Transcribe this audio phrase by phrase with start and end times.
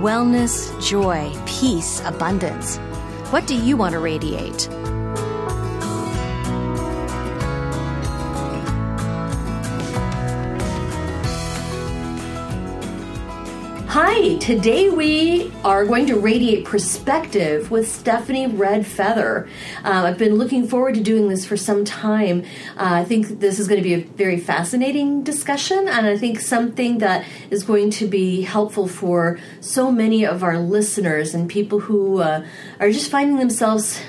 [0.00, 2.78] wellness, joy, peace, abundance.
[3.30, 4.68] What do you want to radiate?
[14.02, 19.46] Hi, today we are going to radiate perspective with Stephanie Red Feather.
[19.84, 22.44] Uh, I've been looking forward to doing this for some time.
[22.78, 26.40] Uh, I think this is going to be a very fascinating discussion, and I think
[26.40, 31.80] something that is going to be helpful for so many of our listeners and people
[31.80, 32.42] who uh,
[32.80, 34.00] are just finding themselves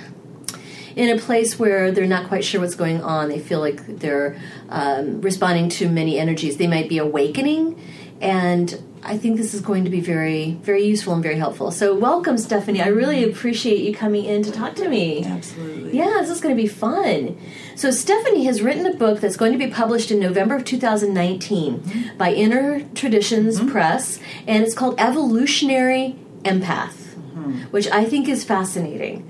[0.95, 3.28] in a place where they're not quite sure what's going on.
[3.28, 4.39] They feel like they're
[4.70, 6.55] um, responding to many energies.
[6.55, 7.78] They might be awakening,
[8.22, 11.71] and I think this is going to be very, very useful and very helpful.
[11.71, 12.81] So, welcome, Stephanie.
[12.81, 15.25] I really appreciate you coming in to talk to me.
[15.25, 15.97] Absolutely.
[15.97, 17.39] Yeah, this is going to be fun.
[17.75, 21.80] So, Stephanie has written a book that's going to be published in November of 2019
[21.80, 22.17] mm-hmm.
[22.17, 23.69] by Inner Traditions mm-hmm.
[23.69, 27.61] Press, and it's called Evolutionary Empath, mm-hmm.
[27.71, 29.27] which I think is fascinating.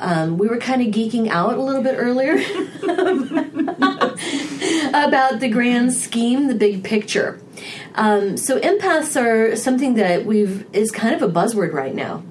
[0.00, 2.32] Um, we were kind of geeking out a little bit earlier
[4.88, 7.40] about the grand scheme, the big picture.
[7.94, 12.24] Um, so empaths are something that we've is kind of a buzzword right now,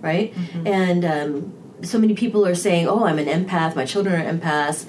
[0.00, 0.34] right?
[0.34, 0.66] Mm-hmm.
[0.66, 1.52] And um,
[1.82, 3.76] so many people are saying, "Oh, I'm an empath.
[3.76, 4.86] My children are empaths."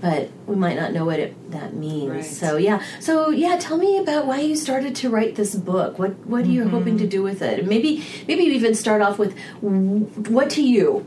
[0.00, 2.10] But we might not know what it, that means.
[2.10, 2.24] Right.
[2.24, 3.58] So yeah, so yeah.
[3.58, 5.98] Tell me about why you started to write this book.
[5.98, 6.70] What what are you mm-hmm.
[6.70, 7.66] hoping to do with it?
[7.66, 11.06] Maybe maybe even start off with what to you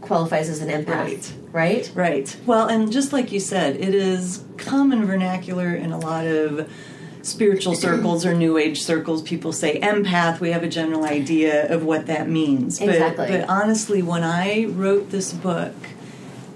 [0.00, 0.88] qualifies as an empath.
[0.88, 1.32] Right.
[1.52, 1.92] Right.
[1.94, 2.36] Right.
[2.46, 6.70] Well, and just like you said, it is common vernacular in a lot of
[7.26, 11.84] spiritual circles or new age circles people say empath we have a general idea of
[11.84, 13.26] what that means exactly.
[13.26, 15.74] but, but honestly when i wrote this book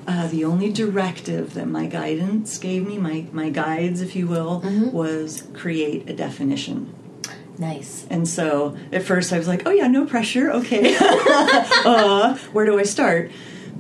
[0.06, 4.60] uh, the only directive that my guidance gave me my, my guides if you will
[4.60, 4.90] mm-hmm.
[4.90, 6.92] was create a definition
[7.58, 8.06] Nice.
[8.08, 10.96] And so at first I was like, oh yeah, no pressure, okay.
[11.00, 13.30] uh, where do I start?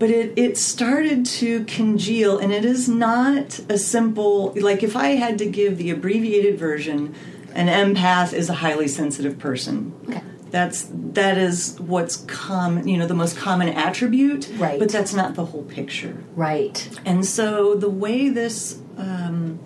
[0.00, 5.08] But it, it started to congeal and it is not a simple like if i
[5.10, 7.14] had to give the abbreviated version
[7.54, 9.92] an empath is a highly sensitive person.
[10.08, 10.22] Okay.
[10.50, 14.78] that's that is what's common you know the most common attribute right.
[14.78, 16.22] but that's not the whole picture.
[16.34, 16.88] Right.
[17.04, 19.60] And so the way this um,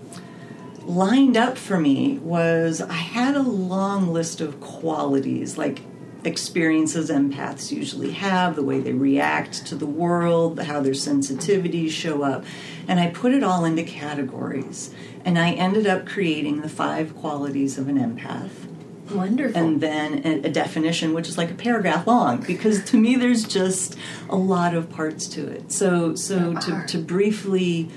[0.82, 5.80] lined up for me was i had a long list of qualities like
[6.24, 12.22] experiences empaths usually have, the way they react to the world, how their sensitivities show
[12.22, 12.44] up.
[12.88, 14.94] And I put it all into categories.
[15.24, 18.50] And I ended up creating the five qualities of an empath.
[19.10, 19.60] Wonderful.
[19.60, 23.44] And then a, a, definition, which is like a paragraph long, because to me there's
[23.44, 23.96] just
[24.30, 25.72] a lot of parts to it.
[25.72, 27.90] So, so to, to briefly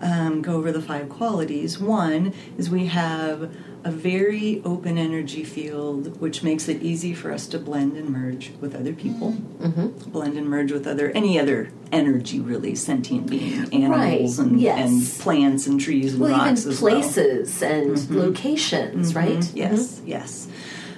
[0.00, 3.54] um, go over the five qualities, one is we have
[3.86, 8.50] a very open energy field, which makes it easy for us to blend and merge
[8.60, 10.10] with other people, mm-hmm.
[10.10, 14.48] blend and merge with other any other energy, really sentient being, animals right.
[14.48, 14.90] and, yes.
[14.90, 17.72] and plants and trees and well, rocks even places well.
[17.72, 18.18] and mm-hmm.
[18.18, 19.18] locations, mm-hmm.
[19.18, 19.54] right?
[19.54, 20.08] Yes, mm-hmm.
[20.08, 20.48] yes.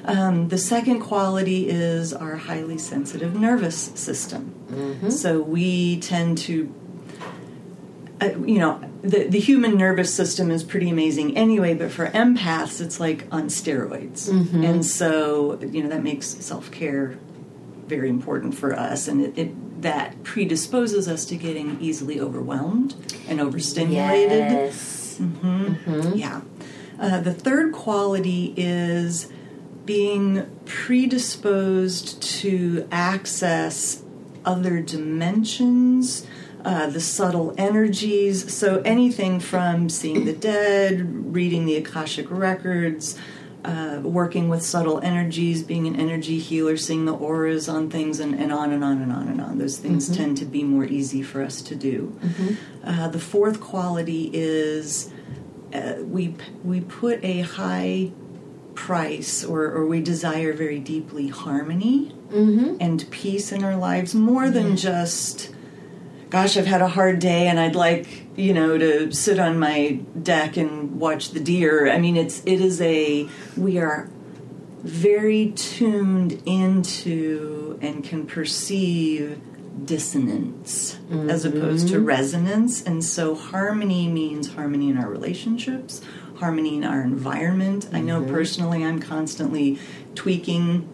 [0.06, 4.54] Um, the second quality is our highly sensitive nervous system.
[4.70, 5.10] Mm-hmm.
[5.10, 6.74] So we tend to
[8.20, 12.80] uh, you know, the, the human nervous system is pretty amazing anyway, but for empaths,
[12.80, 14.28] it's like on steroids.
[14.28, 14.64] Mm-hmm.
[14.64, 17.16] And so, you know, that makes self care
[17.86, 19.08] very important for us.
[19.08, 22.96] And it, it, that predisposes us to getting easily overwhelmed
[23.28, 24.52] and overstimulated.
[24.52, 25.18] Yes.
[25.20, 25.66] Mm-hmm.
[25.66, 26.18] Mm-hmm.
[26.18, 26.40] Yeah.
[26.98, 29.32] Uh, the third quality is
[29.84, 34.02] being predisposed to access
[34.44, 36.26] other dimensions
[36.64, 38.52] uh, the subtle energies.
[38.52, 43.18] So anything from seeing the dead, reading the Akashic records,
[43.64, 48.34] uh, working with subtle energies, being an energy healer, seeing the auras on things, and,
[48.34, 49.58] and on and on and on and on.
[49.58, 52.18] Those things tend to be more easy for us to do.
[52.84, 55.10] Uh, the fourth quality is
[55.74, 56.34] uh, we
[56.64, 58.10] we put a high
[58.74, 62.14] price or, or we desire very deeply harmony
[62.80, 65.50] and peace in our lives more than just
[66.30, 69.98] gosh i've had a hard day and i'd like you know to sit on my
[70.22, 71.90] deck and watch the deer.
[71.90, 74.08] I mean it's it is a we are
[74.84, 79.40] very tuned into and can perceive
[79.84, 80.98] dissonance
[81.28, 82.06] as opposed to mm-hmm.
[82.06, 82.82] resonance.
[82.82, 86.00] And so harmony means harmony in our relationships
[86.36, 87.88] harmony in our environment.
[87.92, 88.32] I know mm-hmm.
[88.32, 89.80] personally i'm constantly
[90.14, 90.88] tweaking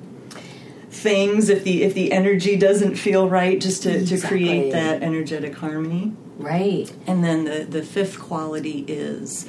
[0.95, 5.55] things if the if the energy doesn't feel right just to, to create that energetic
[5.57, 6.93] harmony Right.
[7.07, 9.49] and then the, the fifth quality is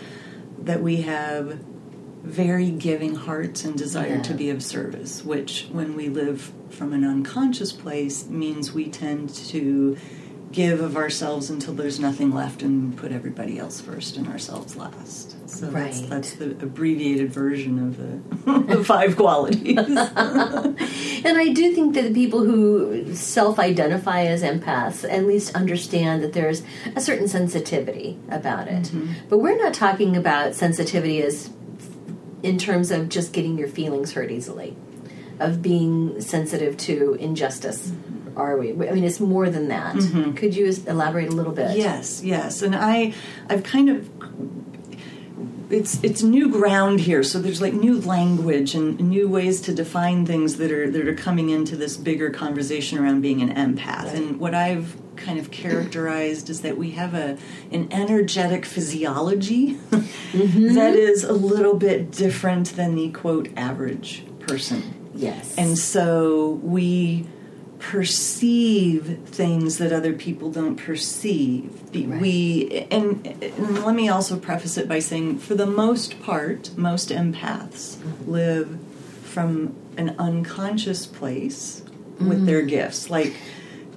[0.59, 1.59] that we have
[2.23, 4.21] very giving hearts and desire Yeah.
[4.23, 9.29] to be of service, which when we live from an unconscious place means we tend
[9.49, 9.95] to
[10.51, 15.34] give of ourselves until there's nothing left and put everybody else first and ourselves last.
[15.59, 16.09] So that's, Right.
[16.09, 19.77] that's the abbreviated version of the, the five qualities.
[21.25, 26.21] And I do think that the people who self identify as empaths at least understand
[26.21, 26.61] that there's
[26.95, 28.83] a certain sensitivity about it.
[28.83, 29.13] Mm-hmm.
[29.29, 31.49] But we're not talking about sensitivity as
[32.43, 34.77] in terms of just getting your feelings hurt easily,
[35.39, 37.87] of being sensitive to injustice.
[37.87, 38.37] Mm-hmm.
[38.37, 38.71] Are we?
[38.71, 39.95] I mean, it's more than that.
[39.95, 40.33] Mm-hmm.
[40.33, 41.75] Could you elaborate a little bit?
[41.75, 43.13] Yes, yes, and I,
[43.49, 44.09] I've kind of,
[45.69, 47.23] it's it's new ground here.
[47.23, 51.15] So there's like new language and new ways to define things that are that are
[51.15, 54.13] coming into this bigger conversation around being an empath.
[54.13, 57.37] And what I've kind of characterized is that we have a
[57.71, 60.73] an energetic physiology mm-hmm.
[60.75, 65.11] that is a little bit different than the quote average person.
[65.15, 65.55] Yes.
[65.57, 67.25] And so we
[67.79, 71.71] perceive things that other people don't perceive.
[71.93, 72.07] Right.
[72.21, 77.09] We and, and let me also preface it by saying, for the most part, most
[77.09, 78.31] empaths mm-hmm.
[78.31, 78.79] live
[79.23, 81.83] from an unconscious place
[82.19, 82.69] with their mm.
[82.69, 83.09] gifts.
[83.09, 83.35] Like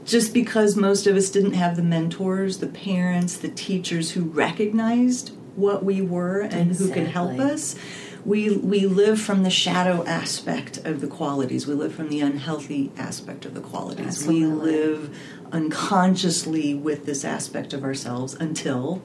[0.05, 5.33] just because most of us didn't have the mentors, the parents, the teachers who recognized
[5.55, 7.77] what we were and who could help us,
[8.25, 11.67] we we live from the shadow aspect of the qualities.
[11.67, 14.27] We live from the unhealthy aspect of the qualities.
[14.27, 15.17] We live
[15.53, 19.03] unconsciously with this aspect of ourselves until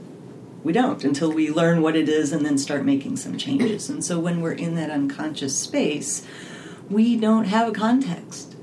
[0.63, 3.89] we don't until we learn what it is and then start making some changes.
[3.89, 6.25] And so when we're in that unconscious space,
[6.89, 8.55] we don't have a context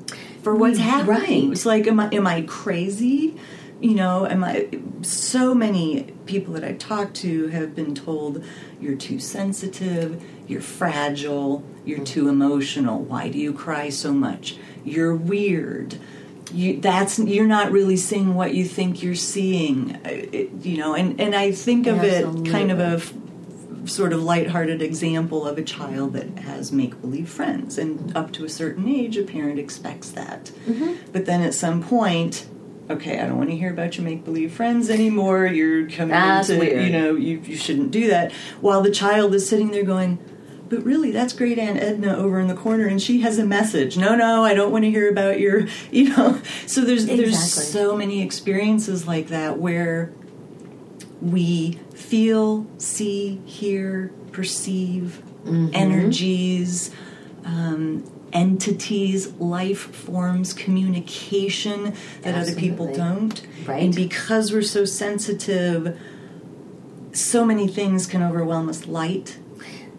[0.42, 1.48] for what's happening.
[1.48, 1.52] right.
[1.52, 3.36] It's like, am I am I crazy?
[3.80, 4.68] You know, am I?
[5.02, 8.44] So many people that I talk to have been told
[8.80, 13.00] you're too sensitive, you're fragile, you're too emotional.
[13.00, 14.56] Why do you cry so much?
[14.84, 15.96] You're weird.
[16.52, 19.98] You, that's you're not really seeing what you think you're seeing.
[20.04, 23.14] It- you know, and and I think of it kind of a f-
[23.86, 28.44] sort of lighthearted example of a child that has make believe friends, and up to
[28.44, 30.50] a certain age, a parent expects that.
[30.66, 30.94] Mm-hmm.
[31.12, 32.46] But then at some point,
[32.90, 35.46] okay, I don't want to hear about your make believe friends anymore.
[35.46, 36.84] You're coming That's into, weird.
[36.84, 38.32] you know, you, you shouldn't do that.
[38.60, 40.18] While the child is sitting there going,
[40.68, 43.96] but really, that's great Aunt Edna over in the corner, and she has a message.
[43.96, 46.40] No, no, I don't want to hear about your, you know.
[46.66, 50.12] So there's there's so many experiences like that where
[51.20, 55.70] we feel, see, hear, perceive Mm-hmm.
[55.72, 56.90] energies,
[57.46, 63.46] um, entities, life forms, communication that other people don't.
[63.66, 63.82] Right.
[63.82, 65.98] And because we're so sensitive,
[67.12, 68.86] so many things can overwhelm us.
[68.86, 69.38] Light,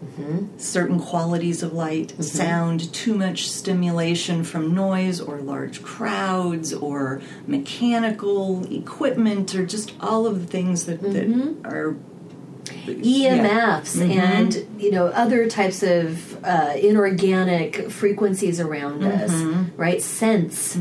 [0.02, 0.58] mm-hmm.
[0.58, 2.22] certain qualities of light, mm-hmm.
[2.22, 10.26] sound, too much stimulation from noise or large crowds or mechanical equipment or just all
[10.26, 11.66] of the things that, that mm-hmm.
[11.66, 11.96] are
[12.64, 14.10] EMFs Mm-hmm.
[14.12, 19.32] and you know other types of uh, inorganic frequencies around us,
[19.76, 20.00] right?
[20.02, 20.76] Scents,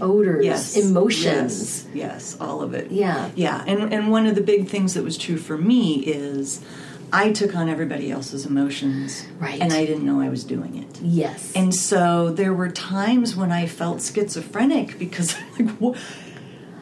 [0.00, 0.42] odors, Mm-hmm.
[0.44, 1.86] yes, emotions.
[1.86, 2.90] Yes, yes, all of it.
[2.90, 3.30] Yeah.
[3.34, 6.60] Yeah, and and one of the big things that was true for me is
[7.12, 9.60] I took on everybody else's emotions, Right.
[9.60, 10.98] and I didn't know I was doing it.
[11.02, 11.52] Yes.
[11.54, 15.94] And so there were times when I felt schizophrenic because I'm like, "Wha-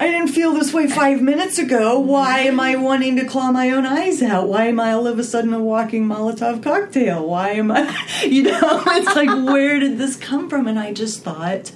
[0.00, 1.98] I didn't feel this way five minutes ago.
[1.98, 4.48] Why am I wanting to claw my own eyes out?
[4.48, 7.26] Why am I all of a sudden a walking Molotov cocktail?
[7.28, 7.94] Why am I,
[8.26, 10.66] you know, it's like, where did this come from?
[10.66, 11.72] And I just thought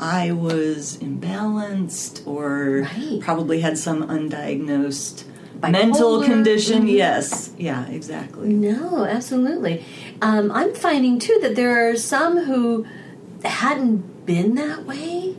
[0.00, 3.20] I was imbalanced or Right.
[3.20, 5.24] probably had some undiagnosed
[5.60, 6.24] mental bipolar.
[6.24, 6.84] condition.
[6.86, 6.96] Mhm.
[6.96, 8.48] Yes, yeah, exactly.
[8.48, 9.84] No, absolutely.
[10.22, 12.86] Um, I'm finding too that there are some who
[13.44, 15.36] hadn't been that way,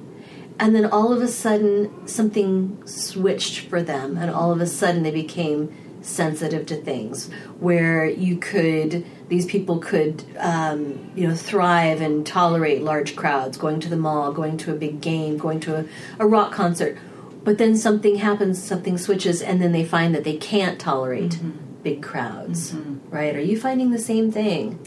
[0.60, 5.04] and then all of a sudden something switched for them, and all of a sudden
[5.04, 7.30] they became sensitive to things
[7.60, 13.80] where you could these people could um, you know thrive and tolerate large crowds going
[13.80, 15.86] to the mall going to a big game going to a,
[16.20, 16.98] a rock concert.
[17.44, 21.40] But then something happens something switches and then they find that they can't tolerate
[21.84, 22.76] big crowds
[23.10, 23.36] right?
[23.36, 24.80] Are you finding the same thing?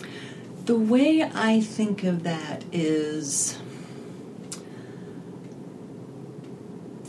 [0.66, 3.58] The way I think of that is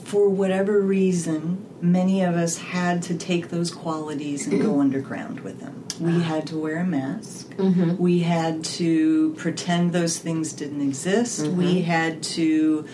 [0.08, 5.60] for whatever reason, many of us had to take those qualities and go underground with
[5.60, 5.84] them.
[6.00, 6.20] We ah.
[6.20, 7.54] had to wear a mask.
[7.58, 7.98] Mm-hmm.
[7.98, 11.46] We had to pretend those things didn't exist.
[11.46, 11.84] We mm-hmm.
[11.84, 12.88] had to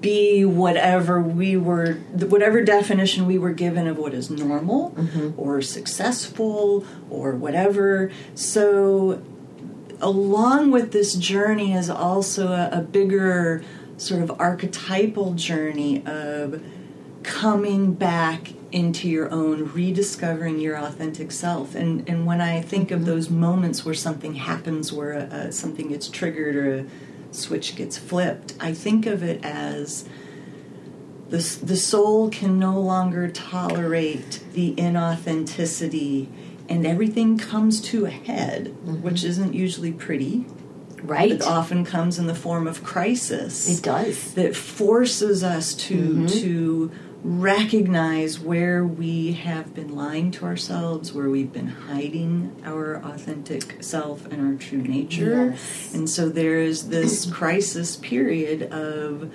[0.00, 5.30] be whatever we were, whatever definition we were given of what is normal mm-hmm.
[5.36, 8.12] or successful or whatever.
[8.36, 9.20] So
[10.00, 13.64] along with this journey is also a, a bigger
[14.00, 16.62] sort of archetypal journey of
[17.22, 21.74] coming back into your own rediscovering your authentic self.
[21.74, 26.08] And and when i think of those moments where something happens where uh, something gets
[26.08, 26.86] triggered or a
[27.32, 30.08] switch gets flipped i think of it as
[31.28, 36.26] the, the soul can no longer tolerate the inauthenticity
[36.68, 40.44] and everything comes to a head which isn't usually pretty
[41.02, 45.96] right it often comes in the form of crisis it does that forces us to
[45.96, 46.26] mm-hmm.
[46.26, 46.90] to
[47.22, 54.26] recognize where we have been lying to ourselves, where we've been hiding our authentic self
[54.26, 55.50] and our true nature.
[55.50, 55.94] Yes.
[55.94, 59.32] And so there is this crisis period of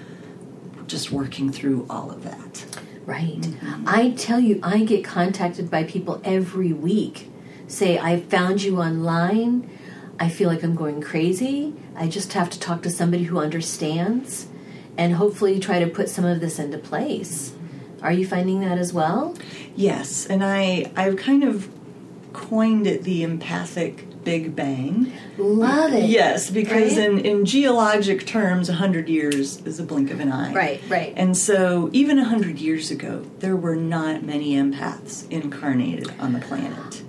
[0.87, 2.65] just working through all of that.
[3.05, 3.41] Right.
[3.41, 3.83] Mm-hmm.
[3.87, 7.29] I tell you, I get contacted by people every week.
[7.67, 9.69] Say, I found you online.
[10.19, 11.73] I feel like I'm going crazy.
[11.95, 14.47] I just have to talk to somebody who understands
[14.97, 17.53] and hopefully try to put some of this into place.
[18.01, 19.35] Are you finding that as well?
[19.75, 21.69] Yes, and I I've kind of
[22.33, 25.11] coined it the empathic Big Bang.
[25.37, 26.09] Love it.
[26.09, 27.09] Yes, because Right?
[27.09, 30.51] in, in geologic terms, 100 years is a blink of an eye.
[30.51, 31.13] Right, right.
[31.15, 37.03] And so, even 100 years ago, there were not many empaths incarnated on the planet.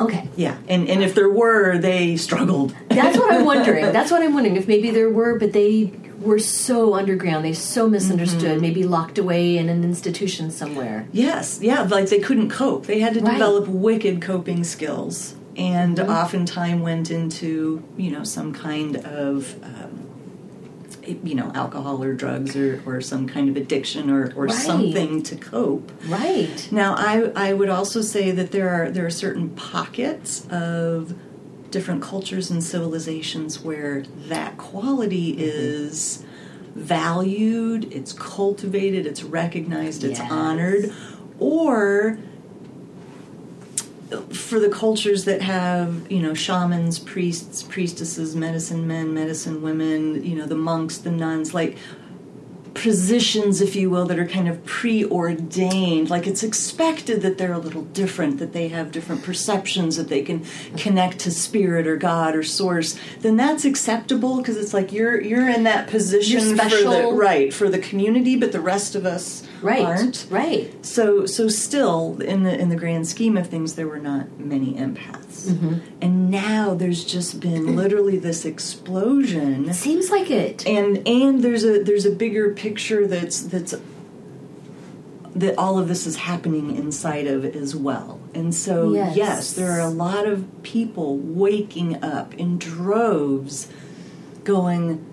[0.00, 0.28] Okay.
[0.36, 2.74] Yeah, and, and if there were, they struggled.
[2.88, 3.92] That's what I'm wondering.
[3.92, 4.56] That's what I'm wondering.
[4.56, 9.56] If maybe there were, but they were so underground, they so misunderstood, maybe locked away
[9.58, 11.06] in an institution somewhere.
[11.12, 12.86] Yes, yeah, like they couldn't cope.
[12.86, 13.32] They had to Right.
[13.32, 16.10] develop wicked coping skills, and Mm-hmm.
[16.10, 20.05] oftentimes went into you know some kind of um,
[21.06, 24.54] you know alcohol or drugs or, or some kind of addiction or, or Right.
[24.54, 25.90] something to cope.
[26.06, 26.68] Right.
[26.70, 31.14] Now, I I would also say that there are there are certain pockets of
[31.70, 35.40] different cultures and civilizations where that quality Mm-hmm.
[35.42, 36.24] is
[36.74, 40.30] valued, it's cultivated, it's recognized, it's Yes.
[40.30, 40.92] honored,
[41.38, 42.18] or
[44.46, 50.36] for the cultures that have you know shamans priests priestesses medicine men medicine women you
[50.36, 51.76] know the monks the nuns like
[52.76, 57.58] positions if you will that are kind of preordained like it's expected that they're a
[57.58, 60.44] little different that they have different perceptions that they can
[60.76, 65.48] connect to spirit or god or source then that's acceptable because it's like you're you're
[65.48, 69.80] in that position for the right for the community but the rest of us Right.
[69.84, 70.84] aren't Right.
[70.84, 74.74] so so still in the in the grand scheme of things there were not many
[74.74, 75.48] empaths.
[75.48, 75.74] Mm-hmm.
[76.02, 80.66] And now there's just been literally this explosion Seems like it.
[80.66, 82.65] and and there's a there's a bigger picture
[83.06, 83.74] that's that's
[85.34, 88.20] that all of this is happening inside of as well.
[88.34, 89.16] And so Yes.
[89.16, 93.68] yes, there are a lot of people waking up in droves
[94.44, 95.04] going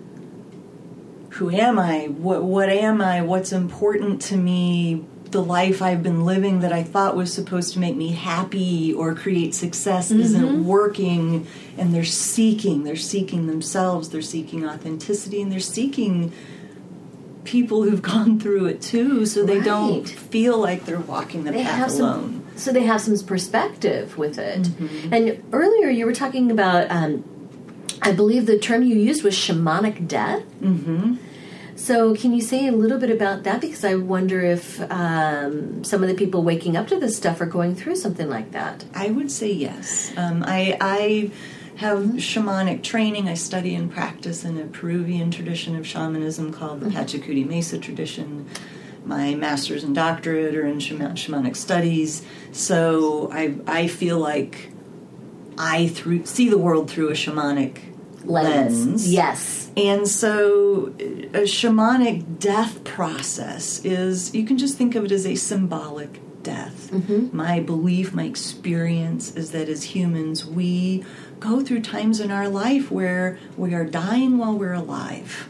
[1.31, 2.05] who am I?
[2.05, 3.21] What what am I?
[3.21, 5.03] What's important to me?
[5.31, 9.15] The life I've been living that I thought was supposed to make me happy or
[9.15, 10.65] create success isn't mm-hmm.
[10.65, 16.31] working and they're seeking, they're seeking themselves, they're seeking authenticity and they're seeking
[17.43, 21.63] people who've gone through it too so they don't feel like they're walking the they
[21.63, 22.45] path alone.
[22.55, 25.13] so they have some perspective with it Mm-hmm.
[25.13, 27.23] and earlier you were talking about um,
[28.01, 31.15] i believe the term you used was shamanic death mm-hmm.
[31.75, 36.01] so can you say a little bit about that because i wonder if um, some
[36.03, 39.07] of the people waking up to this stuff are going through something like that I
[39.09, 40.13] would say yes.
[40.15, 41.31] Um, I, I
[41.77, 43.27] have shamanic training.
[43.27, 46.97] I study and practice in a Peruvian tradition of shamanism called the mm-hmm.
[46.97, 48.47] Pachakuti Mesa tradition.
[49.05, 52.23] my master's and doctorate are in shaman- shamanic studies.
[52.51, 54.69] So I I feel like
[55.57, 57.93] I through see the world through a shamanic
[58.25, 58.85] Lens.
[58.85, 59.13] lens.
[59.13, 59.71] Yes.
[59.75, 65.35] And so, a shamanic death process is, you can just think of it as a
[65.35, 66.91] symbolic death.
[66.91, 67.35] Mm-hmm.
[67.35, 71.03] My belief, my experience is that as humans, we
[71.39, 75.49] go through times in our life where we are dying while we're alive.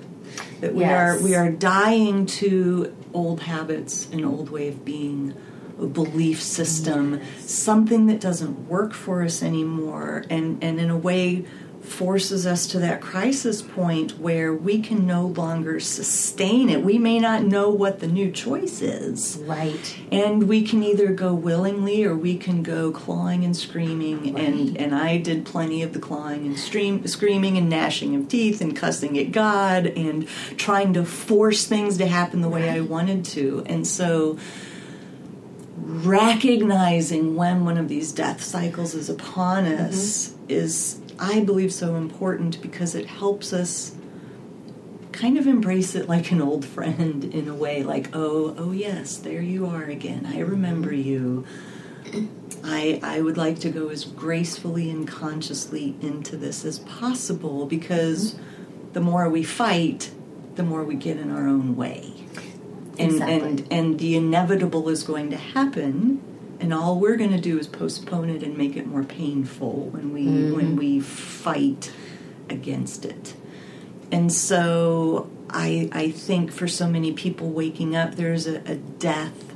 [0.61, 1.19] That we Yes.
[1.19, 5.33] are we are dying to old habits, an old way of being,
[5.79, 11.45] a belief system, something that doesn't work for us anymore, and and in a way
[11.83, 16.83] forces us to that crisis point where we can no longer sustain it.
[16.83, 19.37] We may not know what the new choice is.
[19.43, 19.99] Right.
[20.11, 24.37] And we can either go willingly or we can go clawing and screaming.
[24.39, 28.61] And, and I did plenty of the clawing and stream, screaming and gnashing of teeth
[28.61, 33.25] and cussing at God and trying to force things to happen the way I wanted
[33.25, 33.63] to.
[33.65, 34.37] And so
[35.77, 39.83] recognizing when one of these death cycles is upon mm-hmm.
[39.83, 43.95] us is, I believe, so important because it helps us
[45.13, 49.15] kind of embrace it like an old friend in a way like oh oh yes
[49.17, 50.25] there you are again.
[50.25, 51.45] I remember you.
[52.63, 58.35] I i would like to go as gracefully and consciously into this as possible because
[58.91, 60.11] the more we fight
[60.55, 62.13] the more we get in our own way.
[62.99, 63.35] And Exactly.
[63.35, 66.21] and and the inevitable is going to happen
[66.63, 70.13] and all we're going to do is postpone it and make it more painful when
[70.13, 70.25] we
[70.57, 71.91] when we fight
[72.49, 73.33] against it
[74.11, 79.53] and so I I think for so many people waking up, there's a, a death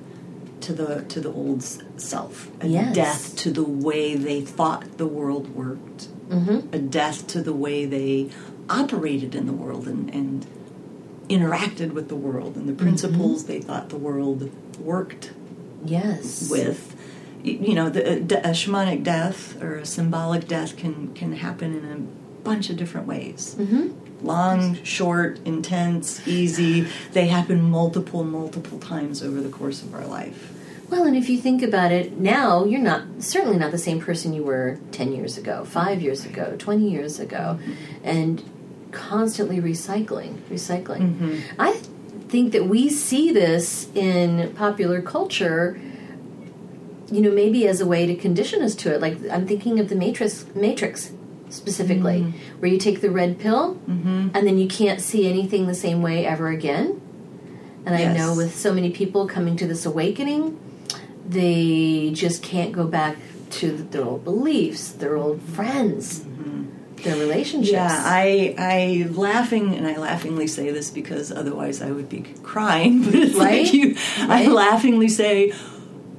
[0.61, 2.95] to the to the old self, a Yes.
[2.95, 6.73] death to the way they thought the world worked, Mm-hmm.
[6.73, 8.29] a death to the way they
[8.69, 10.45] operated in the world and, and
[11.29, 14.49] interacted with the world and the principles they thought the world
[14.79, 15.31] worked
[15.85, 16.49] Yes.
[16.49, 16.95] with.
[17.51, 21.91] You know, the, uh, a, shamanic death or a symbolic death can can happen in
[21.91, 23.55] a bunch of different ways.
[23.57, 24.25] Mm-hmm.
[24.25, 26.87] Long, short, intense, easy.
[27.11, 30.53] They happen multiple, multiple times over the course of our life.
[30.89, 34.33] Well, and if you think about it, now you're not certainly not the same person
[34.33, 37.73] you were 10 years ago, 5 years ago, 20 years ago, mm-hmm.
[38.03, 38.43] and
[38.91, 41.01] constantly recycling, recycling.
[41.01, 41.39] Mm-hmm.
[41.59, 41.73] I
[42.29, 45.79] think that we see this in popular culture
[47.11, 49.89] you know maybe as a way to condition us to it like i'm thinking of
[49.89, 51.11] the matrix matrix
[51.49, 52.59] specifically mm-hmm.
[52.59, 54.29] where you take the red pill mm-hmm.
[54.33, 57.01] and then you can't see anything the same way ever again
[57.85, 60.59] and i know with so many people coming to this awakening
[61.25, 63.17] they just can't go back
[63.49, 66.65] to their old beliefs their old friends mm-hmm.
[67.03, 72.09] their relationships Yeah, I I laughing and I laughingly say this because otherwise I would
[72.09, 73.03] be crying.
[73.05, 73.63] But it's Right?
[73.63, 73.95] like you,
[74.27, 74.47] Right?
[74.47, 75.53] I laughingly say,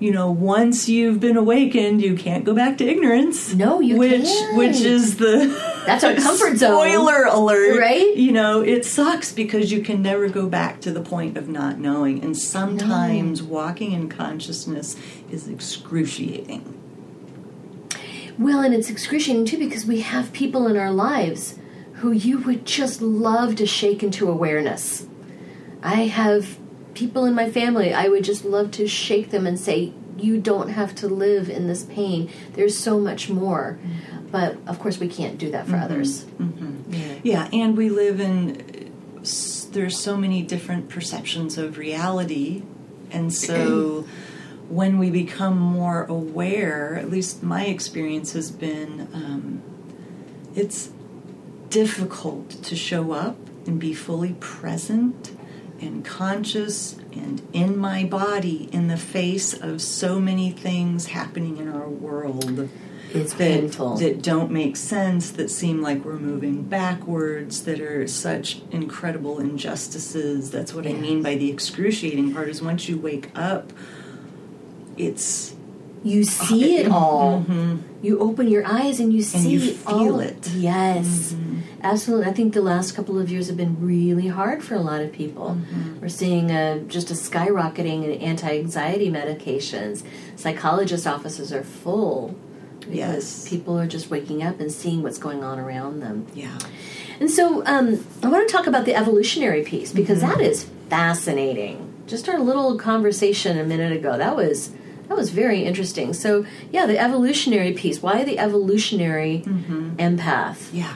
[0.01, 3.55] you know, once you've been awakened, you can't go back to ignorance.
[3.55, 4.57] No, you which can't.
[4.57, 6.89] which is the That's our comfort zone.
[6.89, 7.81] Spoiler alert!
[7.81, 8.17] Right?
[8.17, 11.79] You know, it sucks because you can never go back to the point of not
[11.79, 14.97] knowing, and sometimes walking in consciousness
[15.31, 16.75] is excruciating.
[18.39, 21.59] Well, and it's excruciating too because we have people in our lives
[21.95, 25.09] who you would just love to shake into awareness.
[25.83, 26.57] I have
[26.99, 30.71] people in my family I would just love to shake them and say, You don't
[30.71, 32.31] have to live in this pain.
[32.55, 33.79] There's so much more.
[33.81, 34.27] Mm-hmm.
[34.31, 35.85] But of course, we can't do that for mm-hmm.
[35.85, 36.25] others.
[36.25, 37.21] Mm-hmm.
[37.23, 38.93] Yeah, and we live in
[39.73, 42.63] there's so many different perceptions of reality,
[43.11, 44.07] and so
[44.69, 49.63] when we become more aware, at least my experience has been, um,
[50.55, 50.91] it's
[51.69, 55.38] difficult to show up and be fully present
[55.81, 61.69] and conscious and in my body in the face of so many things happening in
[61.69, 62.69] our world
[63.13, 63.97] It's that, painful.
[63.97, 70.51] that don't make sense, that seem like we're moving backwards, that are such incredible injustices.
[70.51, 73.73] That's what I mean by the excruciating part is once you wake up,
[74.97, 75.55] it's
[76.05, 76.95] you see it mm-hmm.
[76.95, 77.41] all.
[77.41, 78.05] Mm-hmm.
[78.05, 80.49] You open your eyes and you see you feel all it.
[80.51, 81.61] Yes, mm-hmm.
[81.83, 82.27] absolutely.
[82.27, 85.13] I think the last couple of years have been really hard for a lot of
[85.13, 85.59] people.
[86.01, 90.05] We're seeing a, just a skyrocketing in anti-anxiety medications.
[90.37, 92.37] Psychologist offices are full
[92.81, 93.49] because Yes.
[93.49, 96.27] people are just waking up and seeing what's going on around them.
[96.35, 96.59] yeah.
[97.21, 101.93] And so um, I want to talk about the evolutionary piece because that is fascinating.
[102.07, 104.71] Just our little conversation a minute ago that was
[105.09, 106.13] that was very interesting.
[106.15, 108.03] So yeah, the evolutionary piece.
[108.03, 109.43] Why the evolutionary
[109.97, 110.69] empath?
[110.73, 110.95] Yeah.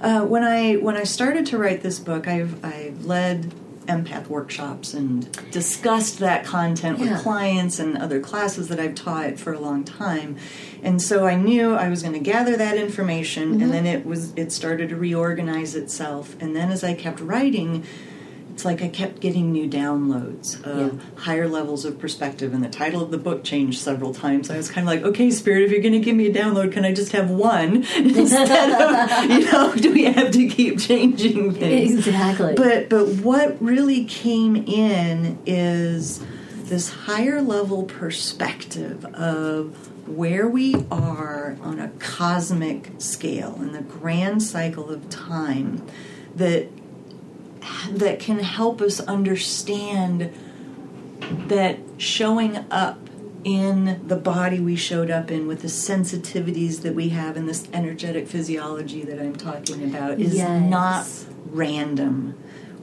[0.00, 3.52] Uh, when I when I started to write this book, I've I've led
[3.86, 7.12] empath workshops and discussed that content Yeah.
[7.12, 10.36] with clients and other classes that I've taught for a long time.
[10.82, 13.62] And so I knew I was going to gather that information Mm-hmm.
[13.62, 16.36] and then it was it started to reorganize itself.
[16.40, 17.84] And then as I kept writing,
[18.56, 21.00] it's like I kept getting new downloads of Yeah.
[21.16, 24.48] higher levels of perspective, and the title of the book changed several times.
[24.48, 26.72] I was kind of like, okay, Spirit, if you're going to give me a download,
[26.72, 31.52] can I just have one instead of, you know, do we have to keep changing
[31.52, 32.06] things?
[32.06, 32.54] Exactly.
[32.56, 41.58] But but what really came in is this higher level perspective of where we are
[41.60, 45.82] on a cosmic scale in the grand cycle of time
[46.36, 46.68] that
[47.90, 50.32] that can help us understand
[51.48, 52.98] that showing up
[53.44, 57.68] in the body we showed up in with the sensitivities that we have in this
[57.72, 60.68] energetic physiology that I'm talking about is Yes.
[60.68, 61.06] not
[61.50, 62.34] random.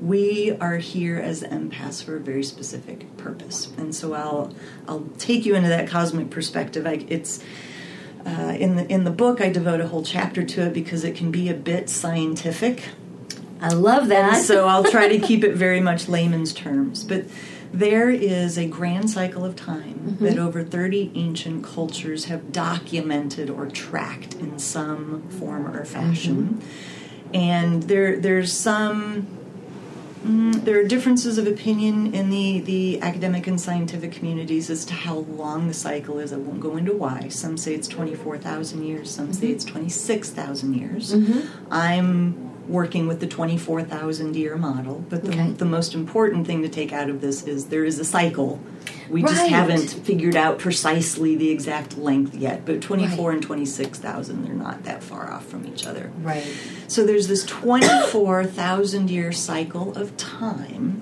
[0.01, 4.53] We are here as empaths for a very specific purpose, and so I'll
[4.87, 6.85] I'll take you into that cosmic perspective.
[6.85, 7.41] I, it's
[8.25, 11.15] uh, in the in the book I devote a whole chapter to it because it
[11.15, 12.83] can be a bit scientific.
[13.63, 14.43] I love that.
[14.43, 17.03] so I'll try to keep it very much layman's terms.
[17.03, 17.25] But
[17.71, 20.25] there is a grand cycle of time mm-hmm.
[20.25, 26.59] that over 30 ancient cultures have documented or tracked in some form or fashion.
[26.61, 27.35] Mm-hmm.
[27.35, 29.25] And there, there's some.
[30.23, 34.93] mm, There are differences of opinion in the, the academic and scientific communities as to
[34.93, 36.31] how long the cycle is.
[36.31, 37.29] I won't go into why.
[37.29, 39.55] Some say it's 24,000 years, some say mm-hmm.
[39.55, 41.15] it's 26,000 years.
[41.71, 45.51] I'm working with the 24,000 year model, but the, Okay.
[45.51, 48.59] the most important thing to take out of this is there is a cycle.
[49.09, 54.53] We just haven't figured out precisely the exact length yet, but 24 and 26,000, they're
[54.53, 56.11] not that far off from each other.
[56.21, 56.45] right.
[56.87, 61.01] So there's this 24,000 year cycle of time,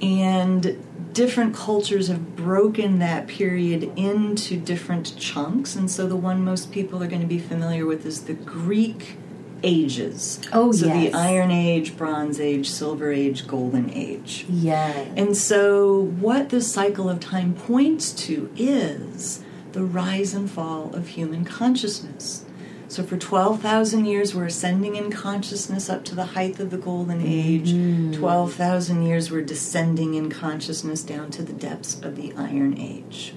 [0.00, 5.74] and different cultures have broken that period into different chunks.
[5.74, 9.16] And so the one most people are going to be familiar with is the Greek
[9.62, 10.40] ages.
[10.52, 11.12] Oh, so yes.
[11.12, 14.46] the Iron Age, Bronze Age, Silver Age, Golden Age.
[14.48, 14.90] Yeah.
[15.16, 19.42] And so, what this cycle of time points to is
[19.72, 22.44] the rise and fall of human consciousness.
[22.88, 27.20] So, for 12,000 years, we're ascending in consciousness up to the height of the Golden
[27.20, 27.72] Age.
[27.72, 28.12] Mm-hmm.
[28.14, 33.34] 12,000 years, we're descending in consciousness down to the depths of the Iron Age.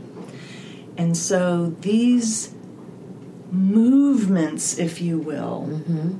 [0.97, 2.53] And so, these
[3.51, 6.17] movements, if you will, mm-hmm.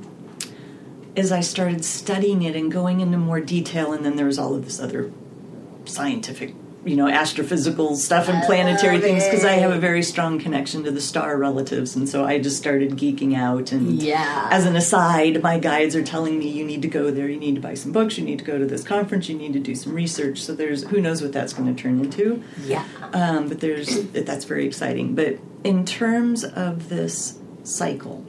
[1.16, 4.54] as I started studying it and going into more detail, and then there was all
[4.54, 5.10] of this other
[5.84, 10.82] scientific, you know, astrophysical stuff and planetary things because I have a very strong connection
[10.82, 13.70] to the star relatives, and so I just started geeking out.
[13.70, 14.48] And Yeah.
[14.50, 17.54] as an aside, my guides are telling me you need to go there, you need
[17.54, 19.74] to buy some books, you need to go to this conference, you need to do
[19.76, 20.42] some research.
[20.42, 22.42] So there's who knows what that's going to turn into.
[22.64, 22.84] Yeah.
[23.12, 25.14] Um, but there's that's very exciting.
[25.14, 28.24] But in terms of this cycle,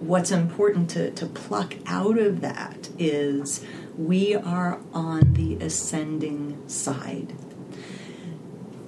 [0.00, 3.62] what's important to, to pluck out of that is
[3.96, 7.34] we are on the ascending side.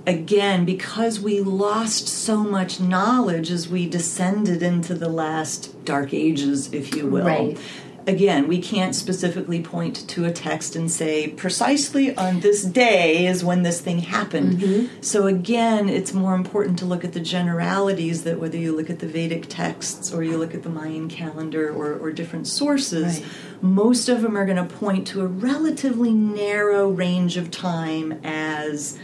[0.06, 6.72] Again, because we lost so much knowledge as we descended into the last dark ages,
[6.74, 7.24] if you will.
[7.24, 7.58] Right.
[8.06, 13.42] Again, we can't specifically point to a text and say precisely on this day is
[13.42, 14.58] when this thing happened.
[14.58, 15.00] Mm-hmm.
[15.00, 18.98] So again, it's more important to look at the generalities that whether you look at
[18.98, 23.28] the Vedic texts or you look at the Mayan calendar or, or different sources, Right.
[23.62, 28.98] most of them are going to point to a relatively narrow range of time as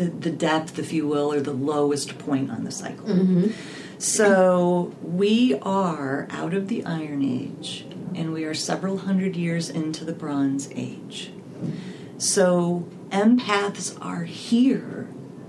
[0.00, 3.04] the, the depth, if you will, or the lowest point on the cycle.
[3.04, 3.50] Mm-hmm.
[3.98, 7.84] So we are out of the Iron Age
[8.14, 11.32] and we are several hundred years into the Bronze Age.
[12.16, 15.08] So empaths are here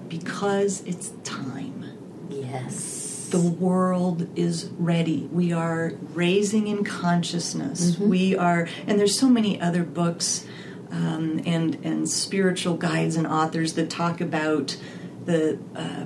[0.09, 2.27] because it's time.
[2.29, 3.29] Yes.
[3.31, 5.29] The world is ready.
[5.31, 7.91] We are raising in consciousness.
[7.91, 8.09] Mm-hmm.
[8.09, 10.45] We are, and there's so many other books
[10.91, 14.77] um, and and spiritual guides and authors that talk about
[15.25, 16.05] the uh,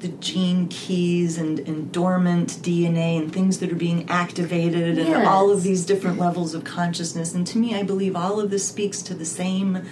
[0.00, 5.50] the gene keys and, and dormant DNA and things that are being activated and all
[5.50, 7.34] of these different levels of consciousness.
[7.34, 9.86] And to me, I believe all of this speaks to the same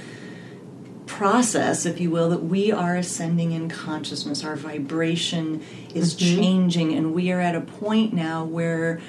[1.07, 4.45] process, if you will, that we are ascending in consciousness.
[4.45, 5.63] Our vibration
[5.95, 9.01] is changing, and we are at a point now where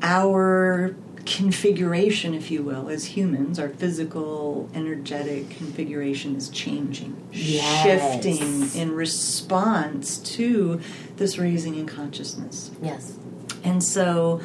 [0.00, 7.82] our configuration, if you will, as humans, our physical, energetic configuration is changing, Yes.
[8.24, 10.80] shifting in response to
[11.16, 12.70] this raising in consciousness.
[12.82, 13.16] Yes.
[13.64, 14.40] And so,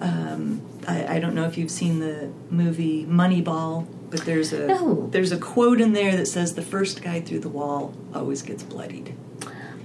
[0.00, 5.08] um, I, I don't know if you've seen the movie Moneyball but there's a No.
[5.12, 8.62] there's a quote in there that says the first guy through the wall always gets
[8.62, 9.14] bloodied.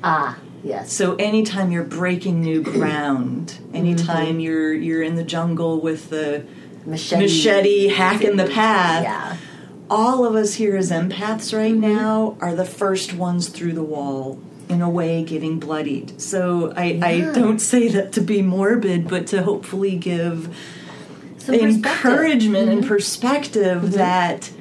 [0.01, 0.93] Ah, yes.
[0.93, 4.39] So anytime you're breaking new ground, anytime mm-hmm.
[4.39, 6.45] you're you're in the jungle with the
[6.85, 7.21] Machete.
[7.21, 9.37] machete hacking the path, Yeah.
[9.89, 11.93] all of us here as empaths right mm-hmm.
[11.93, 16.19] now are the first ones through the wall in a way getting bloodied.
[16.21, 20.55] So I, I don't say that to be morbid but to hopefully give
[21.37, 22.87] Some encouragement and mm-hmm.
[22.87, 24.51] perspective that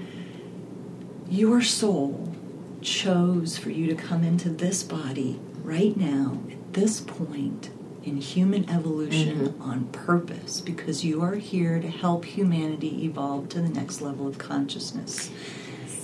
[1.29, 2.35] your soul
[2.83, 7.71] chose for you to come into this body right now at this point
[8.05, 13.69] in human evolution on purpose because you are here to help humanity evolve to the
[13.69, 15.31] next level of consciousness.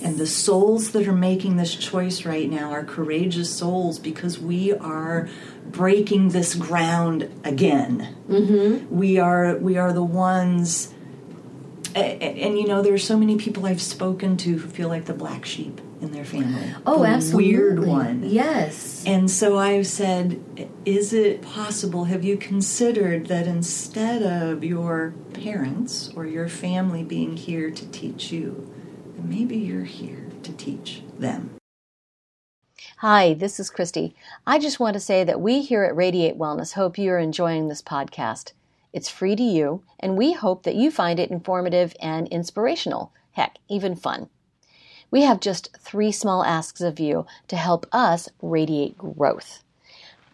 [0.01, 4.71] And the souls that are making this choice right now are courageous souls because we
[4.71, 5.27] are
[5.65, 8.15] breaking this ground again.
[8.29, 8.95] Mm-hmm.
[8.95, 10.93] We are we are the ones
[11.95, 14.87] a- a- and, you know there are so many people I've spoken to who feel
[14.87, 16.73] like the black sheep in their family.
[16.85, 17.53] Oh, absolutely.
[17.53, 18.23] Weird one.
[18.23, 19.03] Yes.
[19.05, 26.11] And so I've said, is it possible, have you considered that instead of your parents
[26.15, 28.71] or your family being here to teach you,
[29.21, 31.55] maybe you're here to teach them?
[32.97, 34.15] Hi, this is Christy.
[34.45, 37.67] I just want to say that we here at Radiate Wellness hope you are enjoying
[37.67, 38.51] this podcast.
[38.91, 43.13] It's free to you, and we hope that you find it informative and inspirational.
[43.31, 44.29] Heck, even fun.
[45.11, 49.63] We have just three small asks of you to help us radiate growth.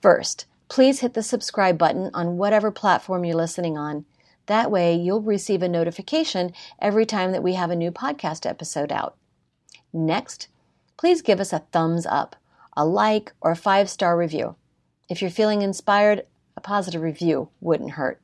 [0.01, 4.05] First, please hit the subscribe button on whatever platform you're listening on.
[4.47, 8.91] That way, you'll receive a notification every time that we have a new podcast episode
[8.91, 9.15] out.
[9.91, 10.47] Next,
[10.97, 12.35] please give us a thumbs up,
[12.75, 14.55] a like, or a five star review.
[15.09, 16.25] If you're feeling inspired,
[16.57, 18.19] a positive review wouldn't hurt.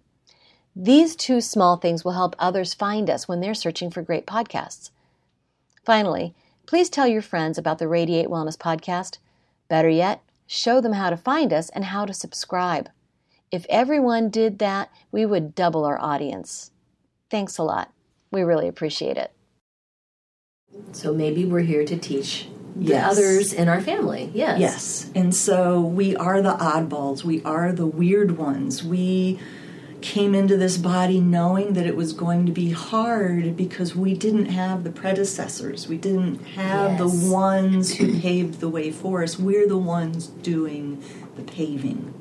[0.75, 4.91] These two small things will help others find us when they're searching for great podcasts.
[5.86, 6.36] Finally,
[6.67, 9.17] please tell your friends about the Radiate Wellness podcast.
[9.67, 12.89] Better yet, show them how to find us and how to subscribe.
[13.52, 16.72] If everyone did that, we would double our audience.
[17.30, 17.91] Thanks a lot.
[18.32, 19.32] We really appreciate it.
[20.94, 23.12] So maybe we're here to teach the Yes.
[23.12, 24.32] others in our family.
[24.34, 24.60] Yes.
[24.60, 25.12] Yes.
[25.15, 28.84] And so we are the oddballs, we are the weird ones.
[28.84, 29.39] We
[30.01, 34.47] came into this body knowing that it was going to be hard because we didn't
[34.47, 35.87] have the predecessors.
[35.87, 36.99] We didn't have Yes.
[36.99, 39.37] the ones who paved the way for us.
[39.39, 41.01] We're the ones doing
[41.35, 42.13] the paving.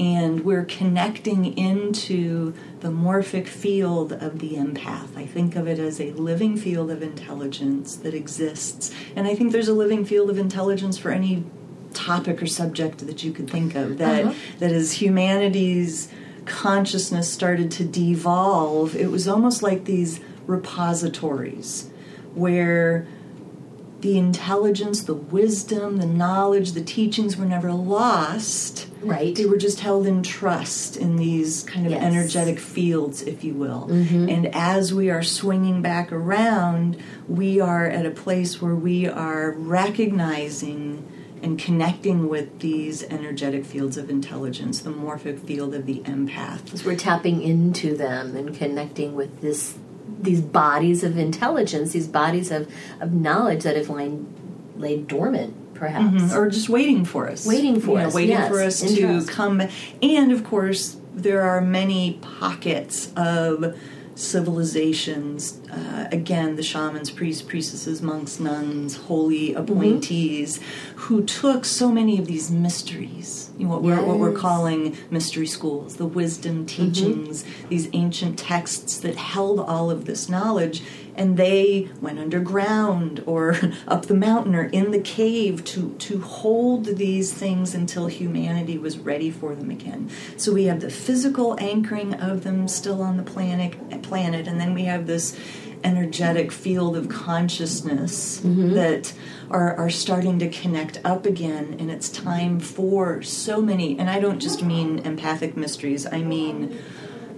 [0.00, 5.16] And we're connecting into the morphic field of the empath.
[5.16, 8.90] I think of it as a living field of intelligence that exists.
[9.14, 11.44] And I think there's a living field of intelligence for any
[11.92, 14.34] topic or subject that you could think of that Uh-huh.
[14.60, 16.08] that as humanity's
[16.48, 21.90] consciousness started to devolve it was almost like these repositories
[22.34, 23.06] where
[24.00, 29.34] the intelligence the wisdom the knowledge the teachings were never lost Right.
[29.34, 32.02] they were just held in trust in these kind of Yes.
[32.02, 33.86] energetic fields, if you will.
[33.88, 34.28] Mm-hmm.
[34.28, 36.96] And as we are swinging back around,
[37.28, 41.04] we are at a place where we are recognizing
[41.42, 46.64] and connecting with these energetic fields of intelligence, the morphic field of the empath.
[46.64, 49.78] Because we're tapping into them and connecting with this
[50.20, 54.26] these bodies of intelligence, these bodies of, of knowledge that have lain
[54.76, 56.22] laid dormant, perhaps.
[56.22, 56.36] Mm-hmm.
[56.36, 57.46] or just waiting for us.
[57.46, 59.62] Waiting for You know, us, Waiting yes, for us to come.
[60.02, 63.76] And of course, there are many pockets of
[64.18, 65.60] civilizations.
[65.70, 69.58] Uh, again, the shamans, priests, priestesses, monks, nuns, holy Mm-hmm.
[69.58, 70.60] appointees,
[70.96, 73.50] who took so many of these mysteries.
[73.56, 78.98] You know, what we're what we're calling mystery schools, the wisdom teachings, these ancient texts
[78.98, 80.82] that held all of this knowledge,
[81.18, 83.56] and they went underground or
[83.88, 88.98] up the mountain or in the cave to to hold these things until humanity was
[88.98, 90.10] ready for them again.
[90.36, 94.74] So we have the physical anchoring of them still on the planet planet, and then
[94.74, 95.38] we have this
[95.84, 98.74] energetic field of consciousness mm-hmm.
[98.74, 99.12] that
[99.50, 104.18] are, are starting to connect up again and it's time for so many and i
[104.18, 106.76] don't just mean empathic mysteries i mean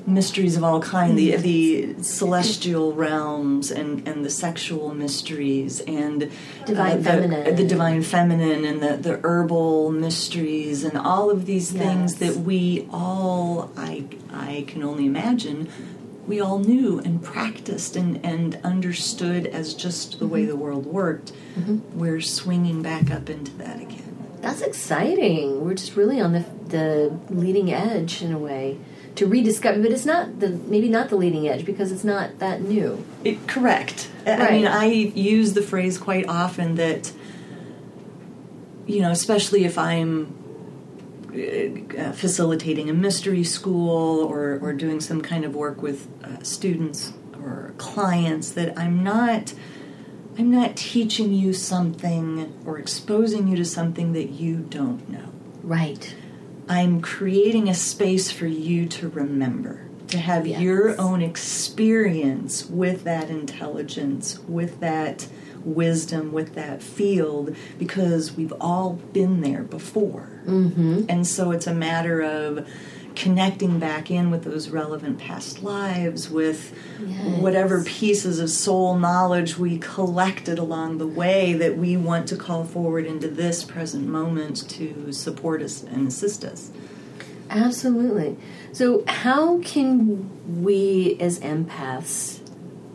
[0.06, 1.42] mysteries of all kind the mm-hmm.
[1.42, 6.26] the celestial realms and and the sexual mysteries and uh,
[6.66, 7.56] Divine the, feminine.
[7.56, 12.34] the divine feminine and the the herbal mysteries and all of these things Yes.
[12.34, 15.68] that we all i i can only imagine
[16.26, 20.50] we all knew and practiced and, and understood as just the way mm-hmm.
[20.50, 21.78] the world worked mm-hmm.
[21.98, 24.06] we're swinging back up into that again
[24.40, 25.64] That's exciting.
[25.64, 28.78] We're just really on the the leading edge in a way.
[29.20, 29.80] To rediscover.
[29.83, 33.04] But it's not the maybe not the leading edge because it's not that new.
[33.22, 34.11] It, correct.
[34.26, 37.12] I- I mean, I use the phrase quite often that,
[38.87, 40.35] you know, especially if I'm
[41.98, 47.12] uh, facilitating a mystery school or, or doing some kind of work with uh, students
[47.42, 49.54] or clients, that I'm not.
[50.38, 55.28] I'm not teaching you something or exposing you to something that you don't know.
[55.62, 56.14] Right.
[56.70, 60.61] I'm creating a space for you to remember, to have Yes.
[60.61, 65.26] your own experience with that intelligence, with that
[65.64, 70.28] wisdom, with that field, because we've all been there before.
[70.46, 71.06] Mm-hmm.
[71.09, 72.66] And so it's a matter of
[73.20, 76.72] connecting back in with those relevant past lives, with
[77.06, 77.40] Yes.
[77.40, 82.64] whatever pieces of soul knowledge we collected along the way that we want to call
[82.64, 86.70] forward into this present moment to support us and assist us.
[87.50, 88.38] Absolutely.
[88.72, 92.38] So, how can we as empaths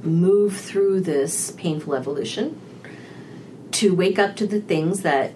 [0.02, 2.60] move through this painful evolution
[3.74, 5.34] to wake up to the things that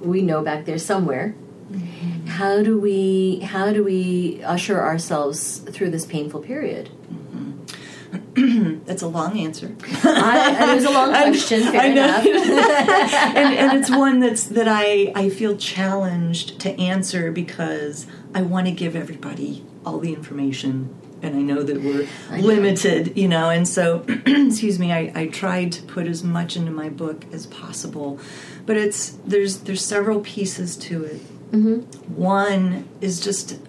[0.00, 1.34] we know back there somewhere?
[1.70, 2.13] Mm-hmm.
[2.26, 6.90] How do we how do we usher ourselves through this painful period?
[7.12, 8.78] Mm-hmm.
[8.84, 9.74] That's a long answer.
[10.04, 11.62] I, it was a long question.
[11.62, 12.04] Fair I know.
[12.04, 12.26] enough.
[13.36, 18.66] and, and it's one that's that I, I feel challenged to answer because I want
[18.66, 23.66] to give everybody all the information and I know that we're limited, you know, and
[23.66, 28.20] so excuse me, I, I tried to put as much into my book as possible.
[28.66, 31.20] But it's there's there's several pieces to it.
[31.54, 32.14] Mm-hmm.
[32.14, 33.60] One is just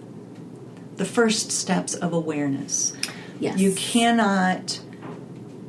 [0.96, 2.94] the first steps of awareness.
[3.38, 3.58] Yes.
[3.58, 4.80] You cannot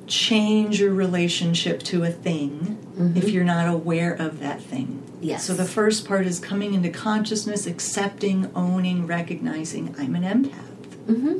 [0.07, 3.27] change your relationship to a thing if mm-hmm.
[3.27, 5.03] you're not aware of that thing.
[5.21, 5.45] Yes.
[5.45, 10.87] So the first part is coming into consciousness, accepting, owning, recognizing I'm an empath.
[11.07, 11.39] Mm-hmm.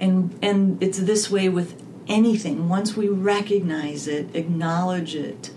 [0.00, 2.68] And and it's this way with anything.
[2.68, 5.50] Once we recognize it, acknowledge it,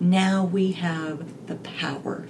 [0.00, 2.26] now we have the power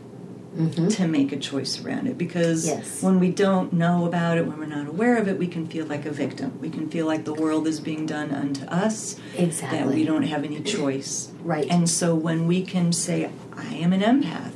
[0.91, 3.01] to make a choice around it because Yes.
[3.03, 5.87] when we don't know about it, when we're not aware of it, we can feel
[5.87, 6.59] like a victim.
[6.61, 10.43] We can feel like the world is being done unto us, that we don't have
[10.45, 11.31] any choice.
[11.45, 11.67] Right.
[11.71, 14.53] And so when we can say, I am an empath,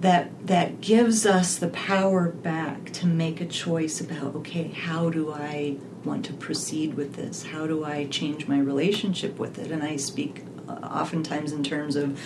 [0.00, 5.32] that that gives us the power back to make a choice about okay how do
[5.32, 9.82] i want to proceed with this how do i change my relationship with it and
[9.82, 12.20] i speak uh, oftentimes in terms of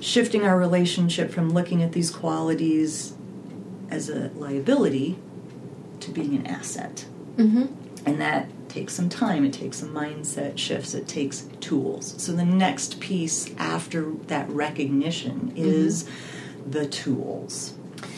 [0.00, 3.14] shifting our relationship from looking at these qualities
[3.90, 5.18] as a liability
[6.00, 7.04] to being an asset.
[7.36, 7.66] Mm-hmm.
[8.06, 12.14] And that takes some time it takes some mindset shifts it takes tools.
[12.22, 15.56] So the next piece after that recognition mm-hmm.
[15.56, 16.08] is
[16.68, 17.74] the tools.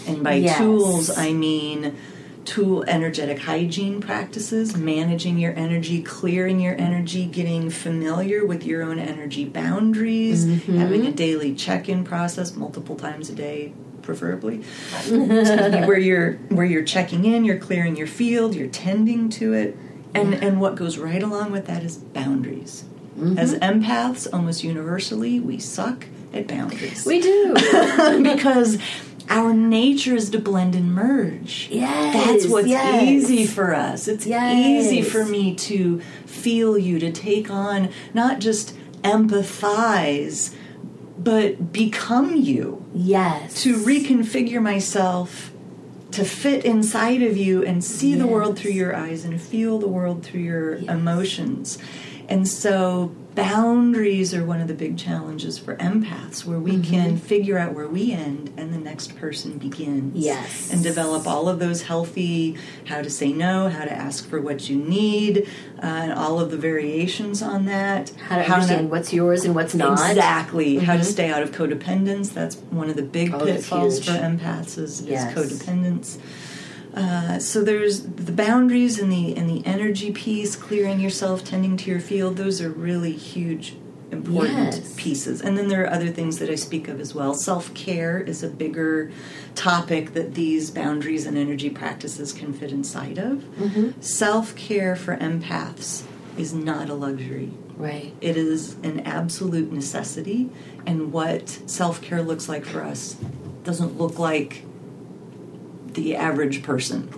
[0.06, 0.58] And by Yes.
[0.58, 1.96] tools i mean
[2.44, 8.98] tool energetic hygiene practices managing your energy clearing your energy getting familiar with your own
[8.98, 10.78] energy boundaries mm-hmm.
[10.78, 14.58] having a daily check-in process multiple times a day preferably.
[15.08, 19.76] Where you're where you're checking in, you're clearing your field, you're tending to it,
[20.14, 22.84] and and what goes right along with that is boundaries.
[23.16, 23.38] Mm-hmm.
[23.38, 27.04] As empaths, almost universally, we suck at boundaries.
[27.04, 27.54] We do.
[28.22, 28.78] because
[29.28, 31.68] our nature is to blend and merge.
[31.70, 33.02] Yes, That's what's yes.
[33.02, 34.08] easy for us.
[34.08, 34.56] It's Yes.
[34.56, 40.54] easy for me to feel you, to take on, not just empathize,
[41.18, 43.62] but become you yes.
[43.62, 45.50] to reconfigure myself
[46.10, 49.88] to fit inside of you and see the world through your eyes and feel the
[49.88, 50.90] world through your Yes.
[50.90, 51.78] emotions.
[52.32, 56.90] And so boundaries are one of the big challenges for empaths where we Mm-hmm.
[56.90, 60.16] can figure out where we end and the next person begins.
[60.16, 60.72] Yes.
[60.72, 64.68] And develop all of those healthy how to say no, how to ask for what
[64.70, 65.46] you need,
[65.82, 68.10] uh, and all of the variations on that.
[68.28, 70.10] How to understand what's yours and what's not.
[70.10, 70.78] Exactly.
[70.78, 72.32] How to stay out of codependence.
[72.32, 76.18] That's one of the big Oh, pitfalls for empaths is, is codependence.
[76.94, 81.90] Uh, so there's the boundaries and the and the energy piece, clearing yourself, tending to
[81.90, 82.36] your field.
[82.36, 83.76] Those are really huge,
[84.10, 84.94] important Yes.
[84.96, 85.40] pieces.
[85.40, 87.32] And then there are other things that I speak of as well.
[87.34, 89.10] Self care is a bigger
[89.54, 93.38] topic that these boundaries and energy practices can fit inside of.
[93.58, 94.00] Mm-hmm.
[94.02, 96.02] Self care for empaths
[96.36, 97.52] is not a luxury.
[97.76, 98.14] Right.
[98.20, 100.50] It is an absolute necessity,
[100.86, 103.16] and what self care looks like for us
[103.64, 104.64] doesn't look like
[105.94, 107.12] the average person.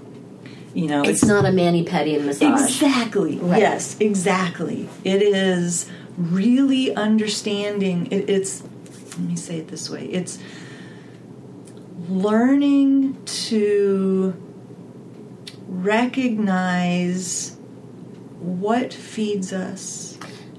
[0.75, 2.61] You know, It's not a mani pedi and massage.
[2.61, 3.39] Exactly.
[3.39, 3.61] Right.
[3.61, 4.89] Yes, exactly.
[5.05, 8.09] It is really understanding.
[8.11, 8.62] It, it's,
[9.11, 10.39] let me say it this way it's
[12.09, 14.35] learning to
[15.68, 17.57] recognize
[18.41, 20.14] what feeds us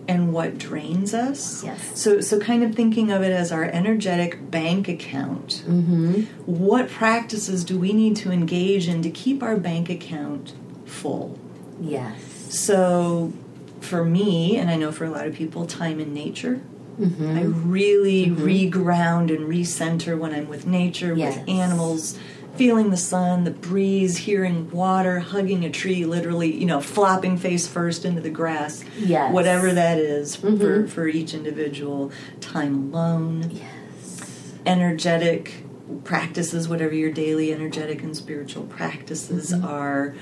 [0.07, 1.63] and what drains us.
[1.63, 1.99] Yes.
[1.99, 5.63] So, so kind of thinking of it as our energetic bank account.
[5.67, 6.21] Mm-hmm.
[6.45, 10.53] What practices do we need to engage in to keep our bank account
[10.85, 11.39] full?
[11.79, 12.21] Yes.
[12.49, 13.33] So,
[13.81, 16.61] for me, and I know for a lot of people, time in nature.
[16.99, 17.37] Mm-hmm.
[17.37, 21.37] I really reground and recenter when I'm with nature, Yes.
[21.37, 22.17] with animals,
[22.57, 27.67] feeling the sun, the breeze, hearing water, hugging a tree, literally, you know, flopping face
[27.67, 28.83] first into the grass.
[28.97, 29.33] Yes.
[29.33, 30.57] Whatever that is Mm-hmm.
[30.57, 32.11] for, for each individual.
[32.41, 34.53] Time alone, Yes.
[34.65, 35.63] energetic
[36.03, 39.65] practices, whatever your daily energetic and spiritual practices Mm-hmm.
[39.65, 40.15] are.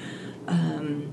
[0.47, 1.11] Um,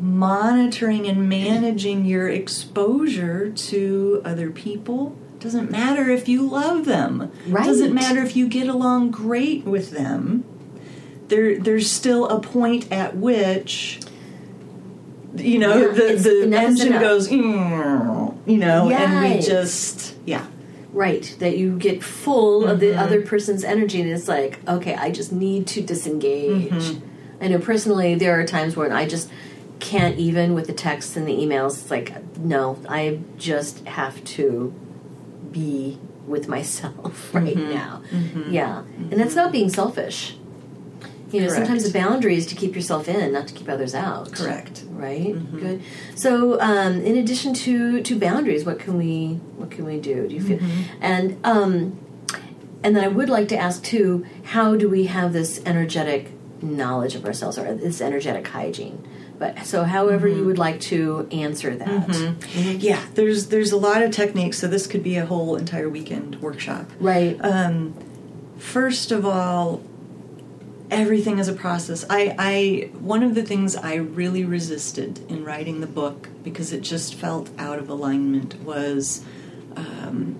[0.00, 7.64] monitoring and managing your exposure to other people doesn't matter if you love them Right.
[7.66, 10.44] doesn't matter if you get along great with them
[11.28, 14.00] there there's still a point at which
[15.36, 16.16] you know Yeah, the
[16.48, 20.46] the engine goes "Mm," you know and we just yeah
[20.92, 21.36] Right.
[21.38, 22.80] That you get full of Mm-hmm.
[22.80, 26.68] the other person's energy, and it's like, okay, I just need to disengage.
[26.72, 27.44] Mm-hmm.
[27.44, 29.30] I know personally, there are times when I just
[29.78, 31.80] can't even with the texts and the emails.
[31.82, 34.74] It's like, no, I just have to
[35.52, 37.70] be with myself right Mm-hmm.
[37.74, 38.02] now.
[38.48, 38.82] Yeah.
[39.10, 40.36] And that's not being selfish.
[41.32, 44.32] You know, sometimes the boundary is to keep yourself in, not to keep others out.
[44.32, 45.34] correct Right.
[45.34, 45.58] Mm-hmm.
[45.60, 45.82] Good.
[46.16, 50.26] So, um, in addition to to boundaries, what can we what can we do?
[50.28, 50.58] Do you feel?
[50.58, 50.82] Mm-hmm.
[51.00, 51.98] And um,
[52.82, 56.32] and then I would like to ask too, how do we have this energetic
[56.62, 59.06] knowledge of ourselves or this energetic hygiene?
[59.40, 60.38] But so, however Mm-hmm.
[60.38, 62.36] you would like to answer that,
[62.78, 66.36] yeah there's there's a lot of techniques so this could be a whole entire weekend
[66.42, 66.84] workshop.
[67.00, 67.36] Right?
[67.42, 67.94] um,
[68.58, 69.80] first of all
[70.90, 72.04] everything is a process.
[72.10, 76.82] I, I one of the things i really resisted in writing the book because it
[76.82, 79.24] just felt out of alignment was
[79.76, 80.38] um,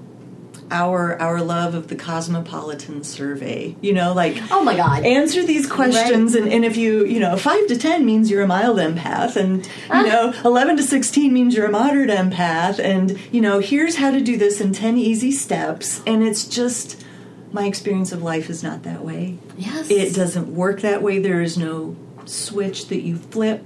[0.70, 5.04] our our love of the cosmopolitan survey you know like oh my God!
[5.04, 8.46] answer these questions and, and if you you know 5 to 10 means you're a
[8.46, 10.02] mild empath and Ah.
[10.02, 14.10] you know 11 to 16 means you're a moderate empath and you know here's how
[14.10, 17.04] to do this in 10 easy steps and it's just
[17.52, 19.36] my experience of life is not that way.
[19.56, 21.18] Yes, it doesn't work that way.
[21.18, 23.64] There is no switch that you flip.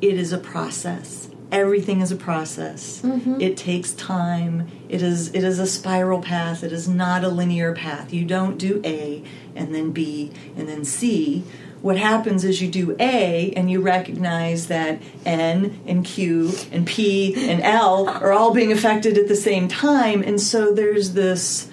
[0.00, 3.00] It is a process everything is a process.
[3.02, 3.40] Mm-hmm.
[3.40, 4.68] It takes time.
[4.88, 6.64] It is it is a spiral path.
[6.64, 8.12] It is not a linear path.
[8.12, 9.22] You don't do a
[9.54, 11.44] and then b and then c.
[11.80, 17.34] What happens is you do a and you recognize that n and q and p
[17.48, 20.22] and l are all being affected at the same time.
[20.22, 21.70] And so there's this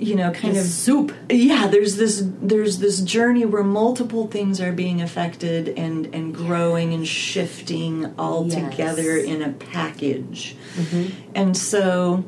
[0.00, 1.12] you know kind The of soup.
[1.28, 6.94] yeah there's this there's this journey where multiple things are being affected and and growing
[6.94, 8.70] and shifting all Yes.
[8.70, 10.56] together in a package
[11.34, 12.24] and so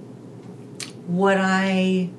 [1.06, 2.10] what i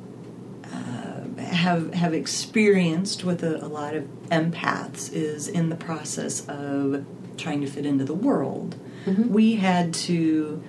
[0.65, 7.05] uh, have have experienced with a, a lot of empaths is in the process of
[7.37, 8.75] trying to fit into the world
[9.29, 10.63] we had to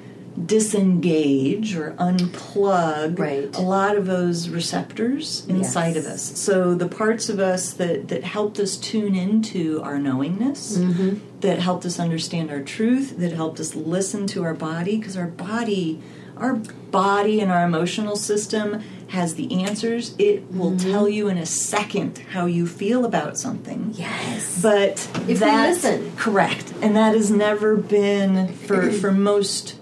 [0.46, 3.56] disengage or unplug Right.
[3.56, 6.22] a lot of those receptors inside of us.
[6.22, 11.18] So the parts of us that, that helped us tune into our knowingness, Mm-hmm.
[11.40, 15.26] that helped us understand our truth, that helped us listen to our body, because our
[15.26, 16.00] body,
[16.36, 20.14] our body and our emotional system has the answers.
[20.18, 20.90] It will Mm-hmm.
[20.90, 23.92] tell you in a second how you feel about something.
[23.94, 24.60] Yes.
[24.60, 26.12] But If we that, listen.
[26.16, 29.76] correct, and that has never been for for most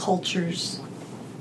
[0.00, 0.80] cultures,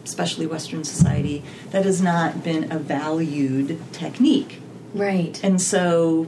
[0.03, 4.59] especially Western society, that has not been a valued technique,
[4.93, 5.41] right.
[5.43, 6.27] and so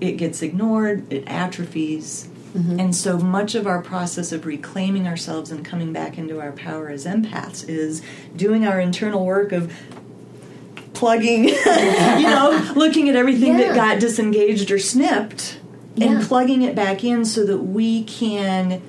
[0.00, 2.28] it gets ignored, it atrophies.
[2.54, 2.78] Mm-hmm.
[2.78, 6.88] And so much of our process of reclaiming ourselves and coming back into our power
[6.88, 8.00] as empaths is
[8.36, 9.72] doing our internal work of
[10.92, 11.54] plugging, you
[12.22, 13.68] know, looking at everything Yeah.
[13.68, 15.58] that got disengaged or snipped
[16.00, 18.80] and plugging it back in so that we can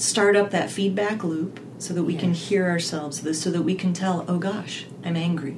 [0.00, 3.74] start up that feedback loop so that we can hear ourselves this so that we
[3.74, 5.56] can tell oh gosh i'm angry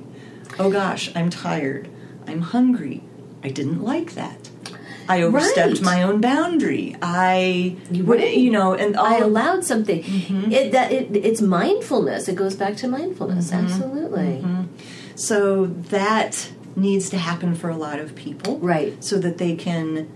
[0.59, 1.89] oh gosh i'm tired
[2.27, 3.03] i'm hungry
[3.45, 4.51] i didn't like that
[5.09, 5.83] i overstepped Right.
[5.83, 8.37] my own boundary i You right.
[8.37, 10.03] you know and all I allowed something.
[10.03, 10.53] Mm-hmm.
[10.53, 12.29] It that it, it's mindfulness.
[12.29, 13.53] It goes back to mindfulness.
[13.53, 14.45] Absolutely.
[15.17, 19.03] so that needs to happen for a lot of people Right.
[19.05, 20.09] so that they can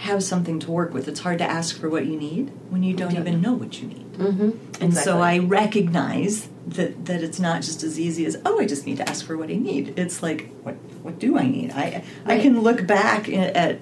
[0.00, 2.94] have something to work with it's hard to ask for what you need when you
[2.94, 4.82] don't even know what you need Mm-hmm.
[4.82, 8.84] And so I recognize that that it's not just as easy as oh I just
[8.84, 9.98] need to ask for what I need.
[9.98, 11.70] It's like what what do I need?
[11.72, 13.80] I I can look back at,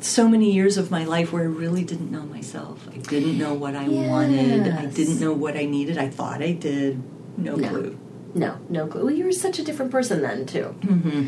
[0.00, 2.88] so many years of my life where I really didn't know myself.
[2.90, 4.66] I didn't know what I wanted.
[4.66, 5.98] I didn't know what I needed.
[5.98, 7.02] I thought I did.
[7.36, 7.68] No, No.
[7.68, 7.98] clue.
[8.32, 9.04] No, no clue.
[9.04, 10.74] Well, you were such a different person then, too.
[10.80, 11.26] Mm-hmm.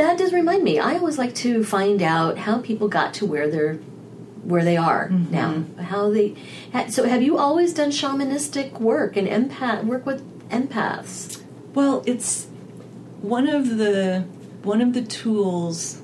[0.00, 0.78] That does remind me.
[0.78, 3.74] I always like to find out how people got to where they're
[4.42, 5.30] where they are Mm-hmm.
[5.32, 5.64] now.
[5.82, 6.34] How they.
[6.88, 11.42] So, have you always done shamanistic work and empath work with empaths?
[11.74, 12.46] Well, it's
[13.20, 14.24] one of the
[14.62, 16.00] one of the tools.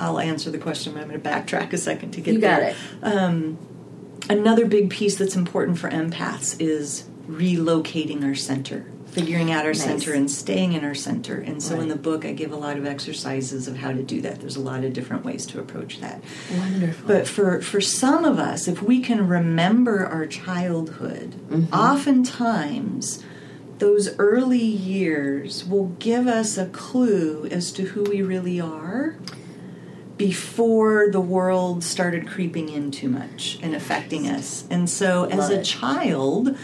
[0.00, 0.94] I'll- answer the question.
[0.94, 2.70] but I'm going to backtrack a second to get You got there.
[2.70, 2.76] it.
[3.04, 3.58] Um,
[4.30, 9.82] another big piece that's important for empaths is relocating our center, figuring out our Nice.
[9.84, 11.38] center, and staying in our center.
[11.38, 14.20] And so, in the book, I give a lot of exercises of how to do
[14.22, 14.40] that.
[14.40, 16.24] There's a lot of different ways to approach that.
[16.56, 17.06] Wonderful.
[17.06, 21.34] But for, for some of us, if we can remember our childhood,
[21.72, 23.22] oftentimes
[23.78, 29.16] those early years will give us a clue as to who we really are
[30.16, 34.64] before the world started creeping in too much and affecting us.
[34.70, 35.60] And so, as Love a it.
[35.60, 35.80] Mm-hmm.
[35.80, 36.56] child,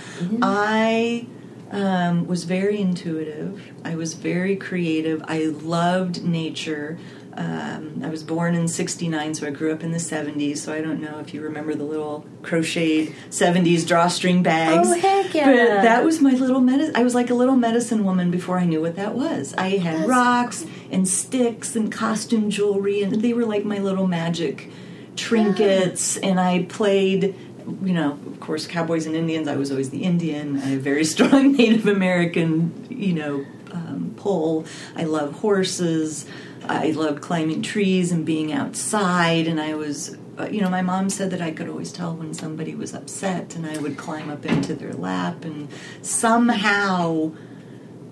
[0.43, 1.27] I
[1.71, 3.63] um, was very intuitive.
[3.85, 5.23] I was very creative.
[5.27, 6.99] I loved nature.
[7.35, 10.59] Um, I was born in '69, so I grew up in the '70s.
[10.59, 14.89] So I don't know if you remember the little crocheted '70s drawstring bags.
[14.91, 15.45] Oh, heck yeah.
[15.45, 16.97] But that was my little medicine.
[16.97, 19.55] I was like a little medicine woman before I knew what that was.
[19.55, 24.09] I had That's rocks and sticks and costume jewelry, and they were like my little
[24.09, 24.69] magic
[25.15, 26.17] trinkets.
[26.17, 27.35] And I played,
[27.83, 29.49] you know, of course, cowboys and Indians.
[29.49, 30.57] I was always the Indian.
[30.57, 34.67] I have very strong Native American, you know, um, pull.
[34.97, 36.27] I love horses.
[36.69, 39.47] I loved climbing trees and being outside.
[39.47, 42.35] And I was, uh, you know, my mom said that I could always tell when
[42.35, 45.69] somebody was upset, and I would climb up into their lap and
[46.03, 47.33] somehow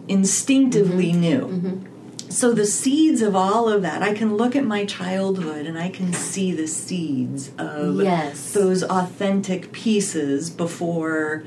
[0.09, 1.84] instinctively knew.
[2.29, 5.89] So the seeds of all of that, I can look at my childhood and I
[5.89, 8.53] can see the seeds of Yes.
[8.53, 11.45] those authentic pieces before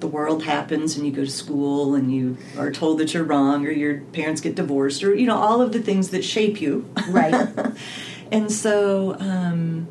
[0.00, 3.64] the world happens and you go to school and you are told that you're wrong
[3.66, 6.88] or your parents get divorced or you know all of the things that shape you.
[7.08, 7.48] Right.
[8.32, 9.86] and so um,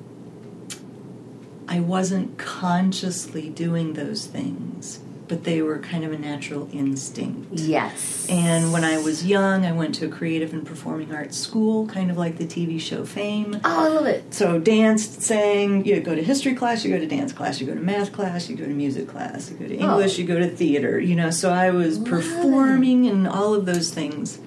[1.67, 4.99] I wasn't consciously doing those things,
[5.31, 7.53] but they were kind of a natural instinct.
[7.53, 8.27] yes.
[8.29, 12.11] And when I was young, I went to a creative and performing arts school, kind
[12.11, 13.61] of like the TV show Fame.
[13.63, 14.33] oh, I love it.
[14.33, 15.85] So danced, sang.
[15.85, 18.49] You go to history class, you go to dance class, you go to math class,
[18.49, 19.91] you go to music class, you go to oh.
[19.91, 20.99] English, you go to theater.
[20.99, 24.37] You know, so I was performing and all of those things.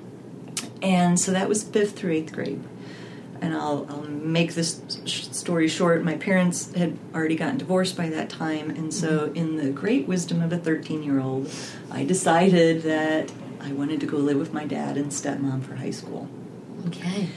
[0.83, 2.63] And so that was fifth through eighth grade.
[3.41, 6.03] And I'll, I'll make this sh- story short.
[6.05, 9.37] My parents had already gotten divorced by that time, and so, mm-hmm.
[9.37, 11.51] in the great wisdom of a 13 year old,
[11.91, 15.91] I decided that I wanted to go live with my dad and stepmom for high
[15.91, 16.29] school.
[16.87, 17.29] Okay.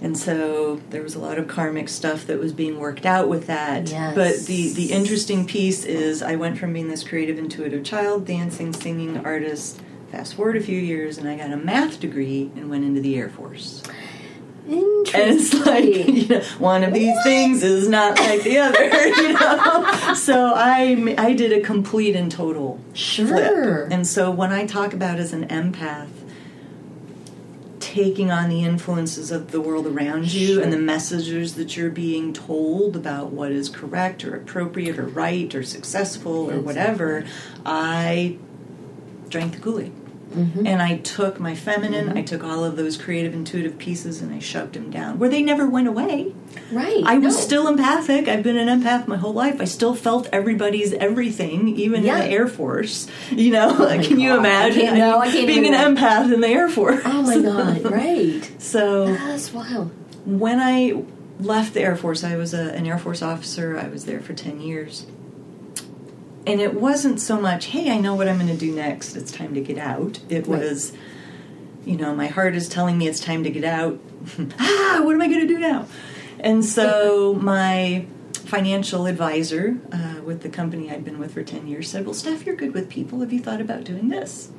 [0.00, 3.46] And so there was a lot of karmic stuff that was being worked out with
[3.46, 3.88] that.
[3.88, 4.14] Yes.
[4.14, 8.72] But the, the interesting piece is I went from being this creative, intuitive child, dancing,
[8.72, 9.80] singing artist.
[10.12, 13.16] Fast forward a few years, and I got a math degree and went into the
[13.16, 13.82] Air Force.
[14.68, 15.20] Interesting.
[15.20, 19.32] And it's like, you know, one of these things is not like the other, you
[19.32, 20.14] know?
[20.14, 23.26] So I, I did a complete and total Sure.
[23.26, 23.88] flip.
[23.92, 26.08] And so when I talk about as an empath,
[27.78, 32.32] taking on the influences of the world around you and the messages that you're being
[32.32, 37.24] told about what is correct or appropriate or right or successful or whatever,
[37.64, 38.36] I
[39.28, 39.92] drank the Kool Aid.
[40.30, 40.66] Mm-hmm.
[40.66, 42.18] And I took my feminine, mm-hmm.
[42.18, 45.40] I took all of those creative, intuitive pieces, and I shoved them down where they
[45.42, 46.34] never went away.
[46.72, 47.02] right.
[47.06, 48.26] I was still empathic.
[48.26, 49.60] I've been an empath my whole life.
[49.60, 52.16] I still felt everybody's everything, even Yeah.
[52.16, 53.06] in the Air Force.
[53.30, 54.36] You know, oh my can you God.
[54.36, 57.02] I imagine can't- no, I can't being an empath in the Air Force?
[57.04, 58.50] Oh my god, right.
[58.60, 59.92] So That's wild.
[60.26, 61.04] when I
[61.38, 63.78] left the Air Force, I was a, an Air Force officer.
[63.78, 65.06] I was there for 10 years.
[66.46, 69.16] And it wasn't so much, hey, I know what I'm going to do next.
[69.16, 70.20] It's time to get out.
[70.28, 70.60] It Right.
[70.60, 70.92] was,
[71.84, 73.98] you know, my heart is telling me it's time to get out.
[74.60, 75.86] ah, what am I going to do now?
[76.38, 78.06] And so my
[78.44, 82.46] financial advisor uh, with the company I'd been with for 10 years said, Well, Steph,
[82.46, 83.20] you're good with people.
[83.20, 84.50] Have you thought about doing this?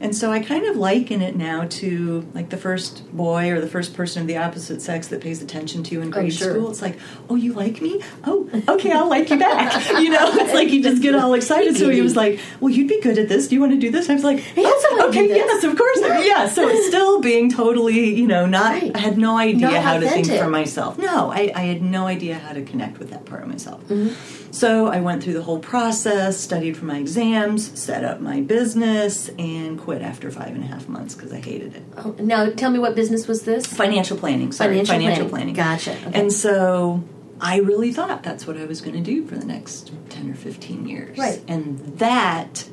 [0.00, 3.68] And so I kind of liken it now to like the first boy or the
[3.68, 6.52] first person of the opposite sex that pays attention to you in grade sure.
[6.52, 6.70] school.
[6.70, 8.02] It's like, oh, you like me?
[8.24, 9.82] Oh, okay, I'll like you back.
[10.04, 11.76] You know, it's like you just get all excited.
[11.76, 13.48] So he was like, well, you'd be good at this.
[13.48, 14.10] Do you want to do this?
[14.10, 16.00] I was like, Yes, oh, okay, yes, of course.
[16.00, 16.48] Yeah.
[16.48, 18.90] So it's still being totally, you know, not, Right.
[18.94, 20.98] I had no idea Not how to think for myself.
[20.98, 23.82] No, I, I had no idea how to connect with that part of myself.
[23.84, 24.43] Mm-hmm.
[24.54, 29.28] So I went through the whole process, studied for my exams, set up my business,
[29.36, 31.82] and quit after five and a half months because I hated it.
[31.96, 33.66] Oh, now, tell me what business was this?
[33.66, 35.54] Financial planning, sorry, Financial planning.
[35.54, 35.54] planning.
[35.54, 35.92] Gotcha.
[36.06, 36.20] Okay.
[36.20, 37.02] And so
[37.40, 40.34] I really thought that's what I was going to do for the next 10 or
[40.34, 41.18] 15 years.
[41.18, 41.42] Right.
[41.48, 42.68] And that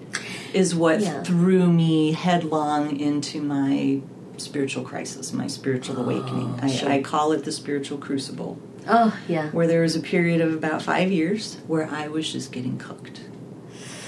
[0.54, 1.24] is what Yeah.
[1.24, 4.02] threw me headlong into my
[4.38, 6.54] spiritual crisis, my spiritual awakening.
[6.58, 6.90] Oh, I, Oh, sure.
[6.90, 8.60] I call it the spiritual crucible,
[8.92, 9.50] Oh, yeah.
[9.52, 13.22] where there was a period of about five years where I was just getting cooked,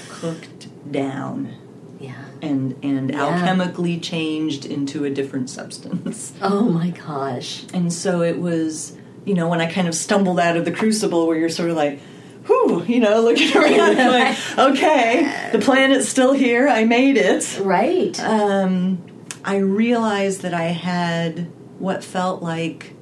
[0.08, 1.54] cooked down.
[1.98, 2.24] Yeah.
[2.42, 3.18] And, and Yeah.
[3.20, 6.32] alchemically changed into a different substance.
[6.42, 7.64] Oh my gosh.
[7.72, 11.26] And so it was, you know, when I kind of stumbled out of the crucible
[11.26, 12.00] where you're sort of like,
[12.46, 17.58] whew, you know, looking around, like, okay, the planet's still here, I made it.
[17.62, 18.18] Right.
[18.20, 19.02] Um,
[19.44, 22.93] I realized that I had what felt like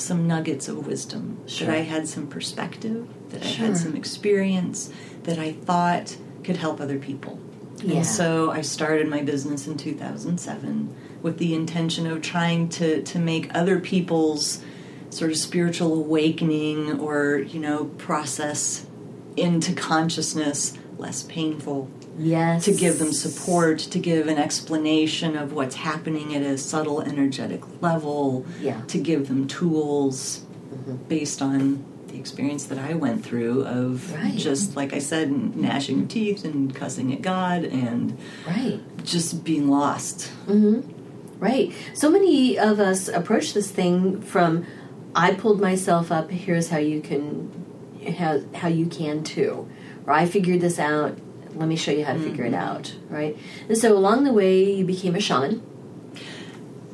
[0.00, 1.66] some nuggets of wisdom, Sure.
[1.66, 4.90] that I had some perspective, that I had some experience
[5.24, 7.38] that I thought could help other people.
[7.82, 7.96] Yeah.
[7.96, 13.18] And so I started my business in 2007 with the intention of trying to, to
[13.18, 14.62] make other people's
[15.10, 18.86] sort of spiritual awakening or, you know, process
[19.36, 21.88] into consciousness less painful
[22.20, 22.64] yes.
[22.64, 27.62] to give them support, to give an explanation of what's happening at a subtle energetic
[27.82, 28.80] level, Yeah.
[28.88, 30.96] to give them tools mm-hmm.
[31.08, 34.36] based on the experience that I went through of Right.
[34.36, 38.16] just, like I said, gnashing of teeth and cussing at God and
[38.46, 38.80] Right.
[39.04, 40.30] just being lost.
[40.46, 40.80] Mm-hmm.
[41.38, 41.72] Right.
[41.94, 44.66] So many of us approach this thing from
[45.14, 47.50] I pulled myself up, here's how you can
[48.18, 49.68] how, how you can too.
[50.06, 51.18] Or I figured this out,
[51.54, 52.76] let me show you how to figure it mm-hmm.
[52.76, 53.36] out, right?
[53.68, 55.62] And so along the way you became a shaman.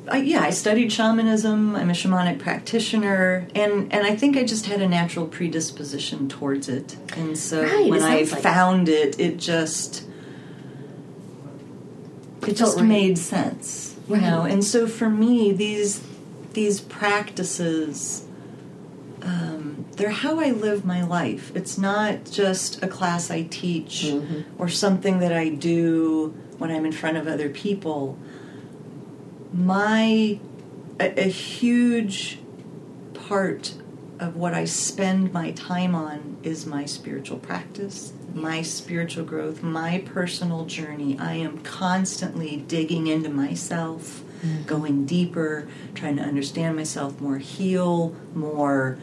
[0.09, 1.75] I, yeah, I studied shamanism.
[1.75, 6.69] I'm a shamanic practitioner, and and I think I just had a natural predisposition towards
[6.69, 6.97] it.
[7.17, 10.05] And so Right, when I like found it, it just
[12.43, 12.87] it It just right.
[12.87, 14.43] made sense, you know.
[14.43, 16.03] And so for me, these
[16.53, 18.26] these practices.
[19.27, 21.51] Um, they're how I live my life.
[21.57, 24.63] It's not just a class I teach Mm-hmm.
[24.63, 28.17] or something that I do when I'm in front of other people
[29.53, 30.39] my
[31.01, 32.39] a, a huge
[33.15, 33.75] part
[34.19, 40.03] of what I spend my time on is my spiritual practice, my spiritual growth, my
[40.07, 41.19] personal journey.
[41.19, 44.23] I am constantly digging into myself,
[44.67, 48.99] going deeper, trying to understand myself more, heal more.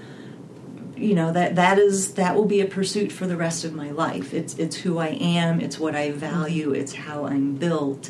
[1.04, 3.91] You know that that is that will be a pursuit for the rest of my
[3.91, 4.34] life.
[4.34, 5.60] It's it's who I am.
[5.60, 6.72] It's what I value.
[6.72, 8.10] It's how I'm built,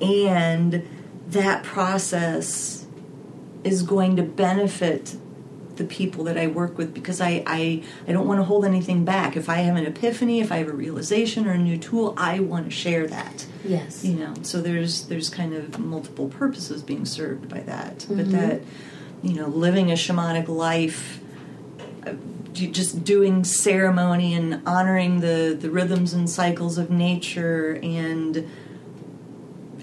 [0.00, 0.86] and
[1.28, 2.86] that process
[3.64, 5.16] is going to benefit
[5.76, 9.04] the people that I work with because I, I, I don't want to hold anything
[9.04, 9.36] back.
[9.36, 12.40] If I have an epiphany, if I have a realization or a new tool, I
[12.40, 13.46] want to share that.
[13.64, 14.04] Yes.
[14.04, 18.06] You know, so there's there's kind of multiple purposes being served by that.
[18.08, 18.60] But that,
[19.22, 21.20] you know, living a shamanic life,
[22.06, 22.12] uh,
[22.54, 28.48] just doing ceremony and honoring the, the rhythms and cycles of nature and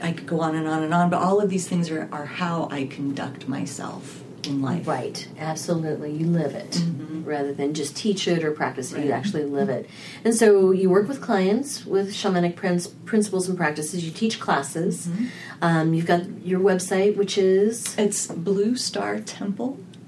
[0.01, 2.26] I could go on and on and on, but all of these things are, are
[2.26, 4.88] how I conduct myself in life.
[4.88, 6.11] Right, absolutely.
[6.11, 6.82] You live it
[7.24, 8.97] rather than just teach it or practice it.
[8.99, 9.13] You Mm-hmm.
[9.13, 9.89] Actually live it.
[10.24, 14.03] And so you work with clients with shamanic prin- principles and practices.
[14.03, 15.07] You teach classes.
[15.07, 15.26] Mm-hmm.
[15.61, 18.28] Um, you've got your website, which is It's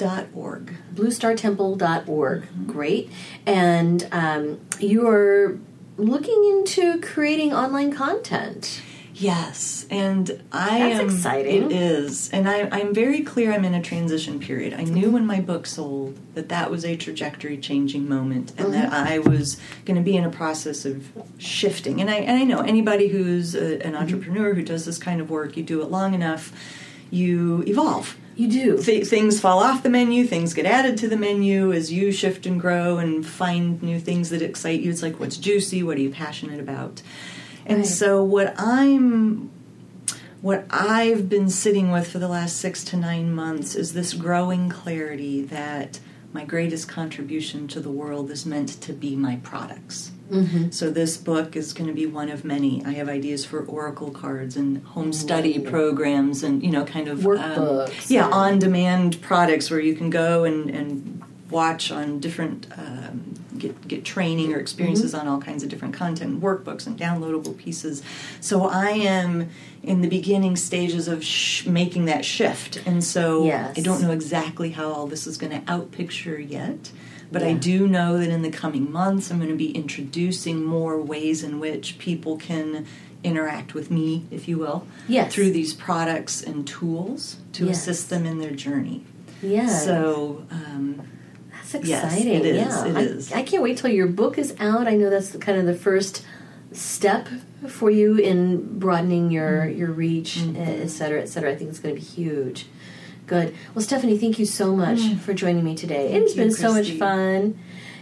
[0.04, 0.74] bluestartemple.org.
[0.96, 2.42] bluestartemple.org.
[2.44, 2.72] Mm-hmm.
[2.72, 3.12] Great.
[3.46, 5.58] And um, you are
[5.98, 8.82] looking into creating online content.
[9.16, 11.06] Yes, and I That's am.
[11.06, 11.66] exciting.
[11.66, 13.54] It is, and I, I'm very clear.
[13.54, 14.74] I'm in a transition period.
[14.74, 18.90] I knew when my book sold that that was a trajectory changing moment, and that
[18.92, 19.14] Mm-hmm.
[19.14, 22.02] I was going to be in a process of shifting.
[22.02, 23.88] And I and I know anybody who's a, Mm-hmm.
[23.90, 26.52] an entrepreneur who does this kind of work, you do it long enough,
[27.12, 28.18] you evolve.
[28.36, 28.82] You do.
[28.82, 32.46] Th- things fall off the menu, things get added to the menu as you shift
[32.46, 34.90] and grow and find new things that excite you.
[34.90, 37.02] It's like what's juicy, what are you passionate about?
[37.66, 37.88] And Right.
[37.88, 39.50] so what I'm
[40.42, 44.68] what I've been sitting with for the last 6 to 9 months is this growing
[44.68, 46.00] clarity that
[46.34, 50.12] my greatest contribution to the world is meant to be my products.
[50.32, 50.72] Mm-hmm.
[50.72, 52.84] So this book is going to be one of many.
[52.86, 57.26] I have ideas for oracle cards and home study programs and you know kind of
[57.26, 61.22] um, Workbooks yeah, and- on-demand products where you can go and, and
[61.52, 65.28] watch on different um, get get training or experiences Mm-hmm.
[65.28, 68.02] on all kinds of different content, workbooks and downloadable pieces.
[68.40, 69.50] So I am
[69.84, 73.78] in the beginning stages of sh- making that shift, and so Yes.
[73.78, 76.92] I don't know exactly how all this is going to outpicture yet.
[77.34, 81.02] But I do know that in the coming months, I'm going to be introducing more
[81.02, 82.86] ways in which people can
[83.24, 85.34] interact with me, if you will, Yes.
[85.34, 87.78] through these products and tools to Yes.
[87.80, 89.04] assist them in their journey.
[89.42, 89.68] Yeah.
[89.68, 91.02] So, um,
[91.72, 92.34] That's Yes, exciting.
[92.34, 92.86] it is, Yeah.
[92.86, 93.32] it I, is.
[93.34, 94.88] I can't wait till your book is out.
[94.88, 96.22] I know that's kind of the first
[96.72, 97.28] step
[97.68, 99.80] for you in broadening your Mm-hmm.
[99.80, 101.52] your reach, et cetera, et cetera.
[101.52, 102.68] I think it's going to be huge.
[103.34, 103.56] Good.
[103.74, 106.10] Well, Stephanie, thank you so much for joining me today.
[106.10, 106.12] Mm.
[106.12, 107.58] Thank it's been you, so much fun.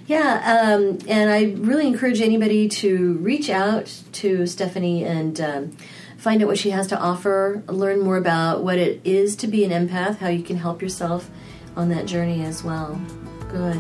[0.06, 5.78] Yeah, um, and I really encourage anybody to reach out to Stephanie and um,
[6.18, 9.64] find out what she has to offer, learn more about what it is to be
[9.64, 11.30] an empath, how you can help yourself
[11.78, 13.00] on that journey as well.
[13.48, 13.80] Good.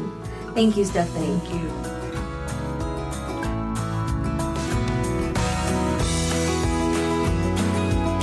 [0.53, 1.37] Thank you, Stephanie.
[1.37, 2.00] thank you.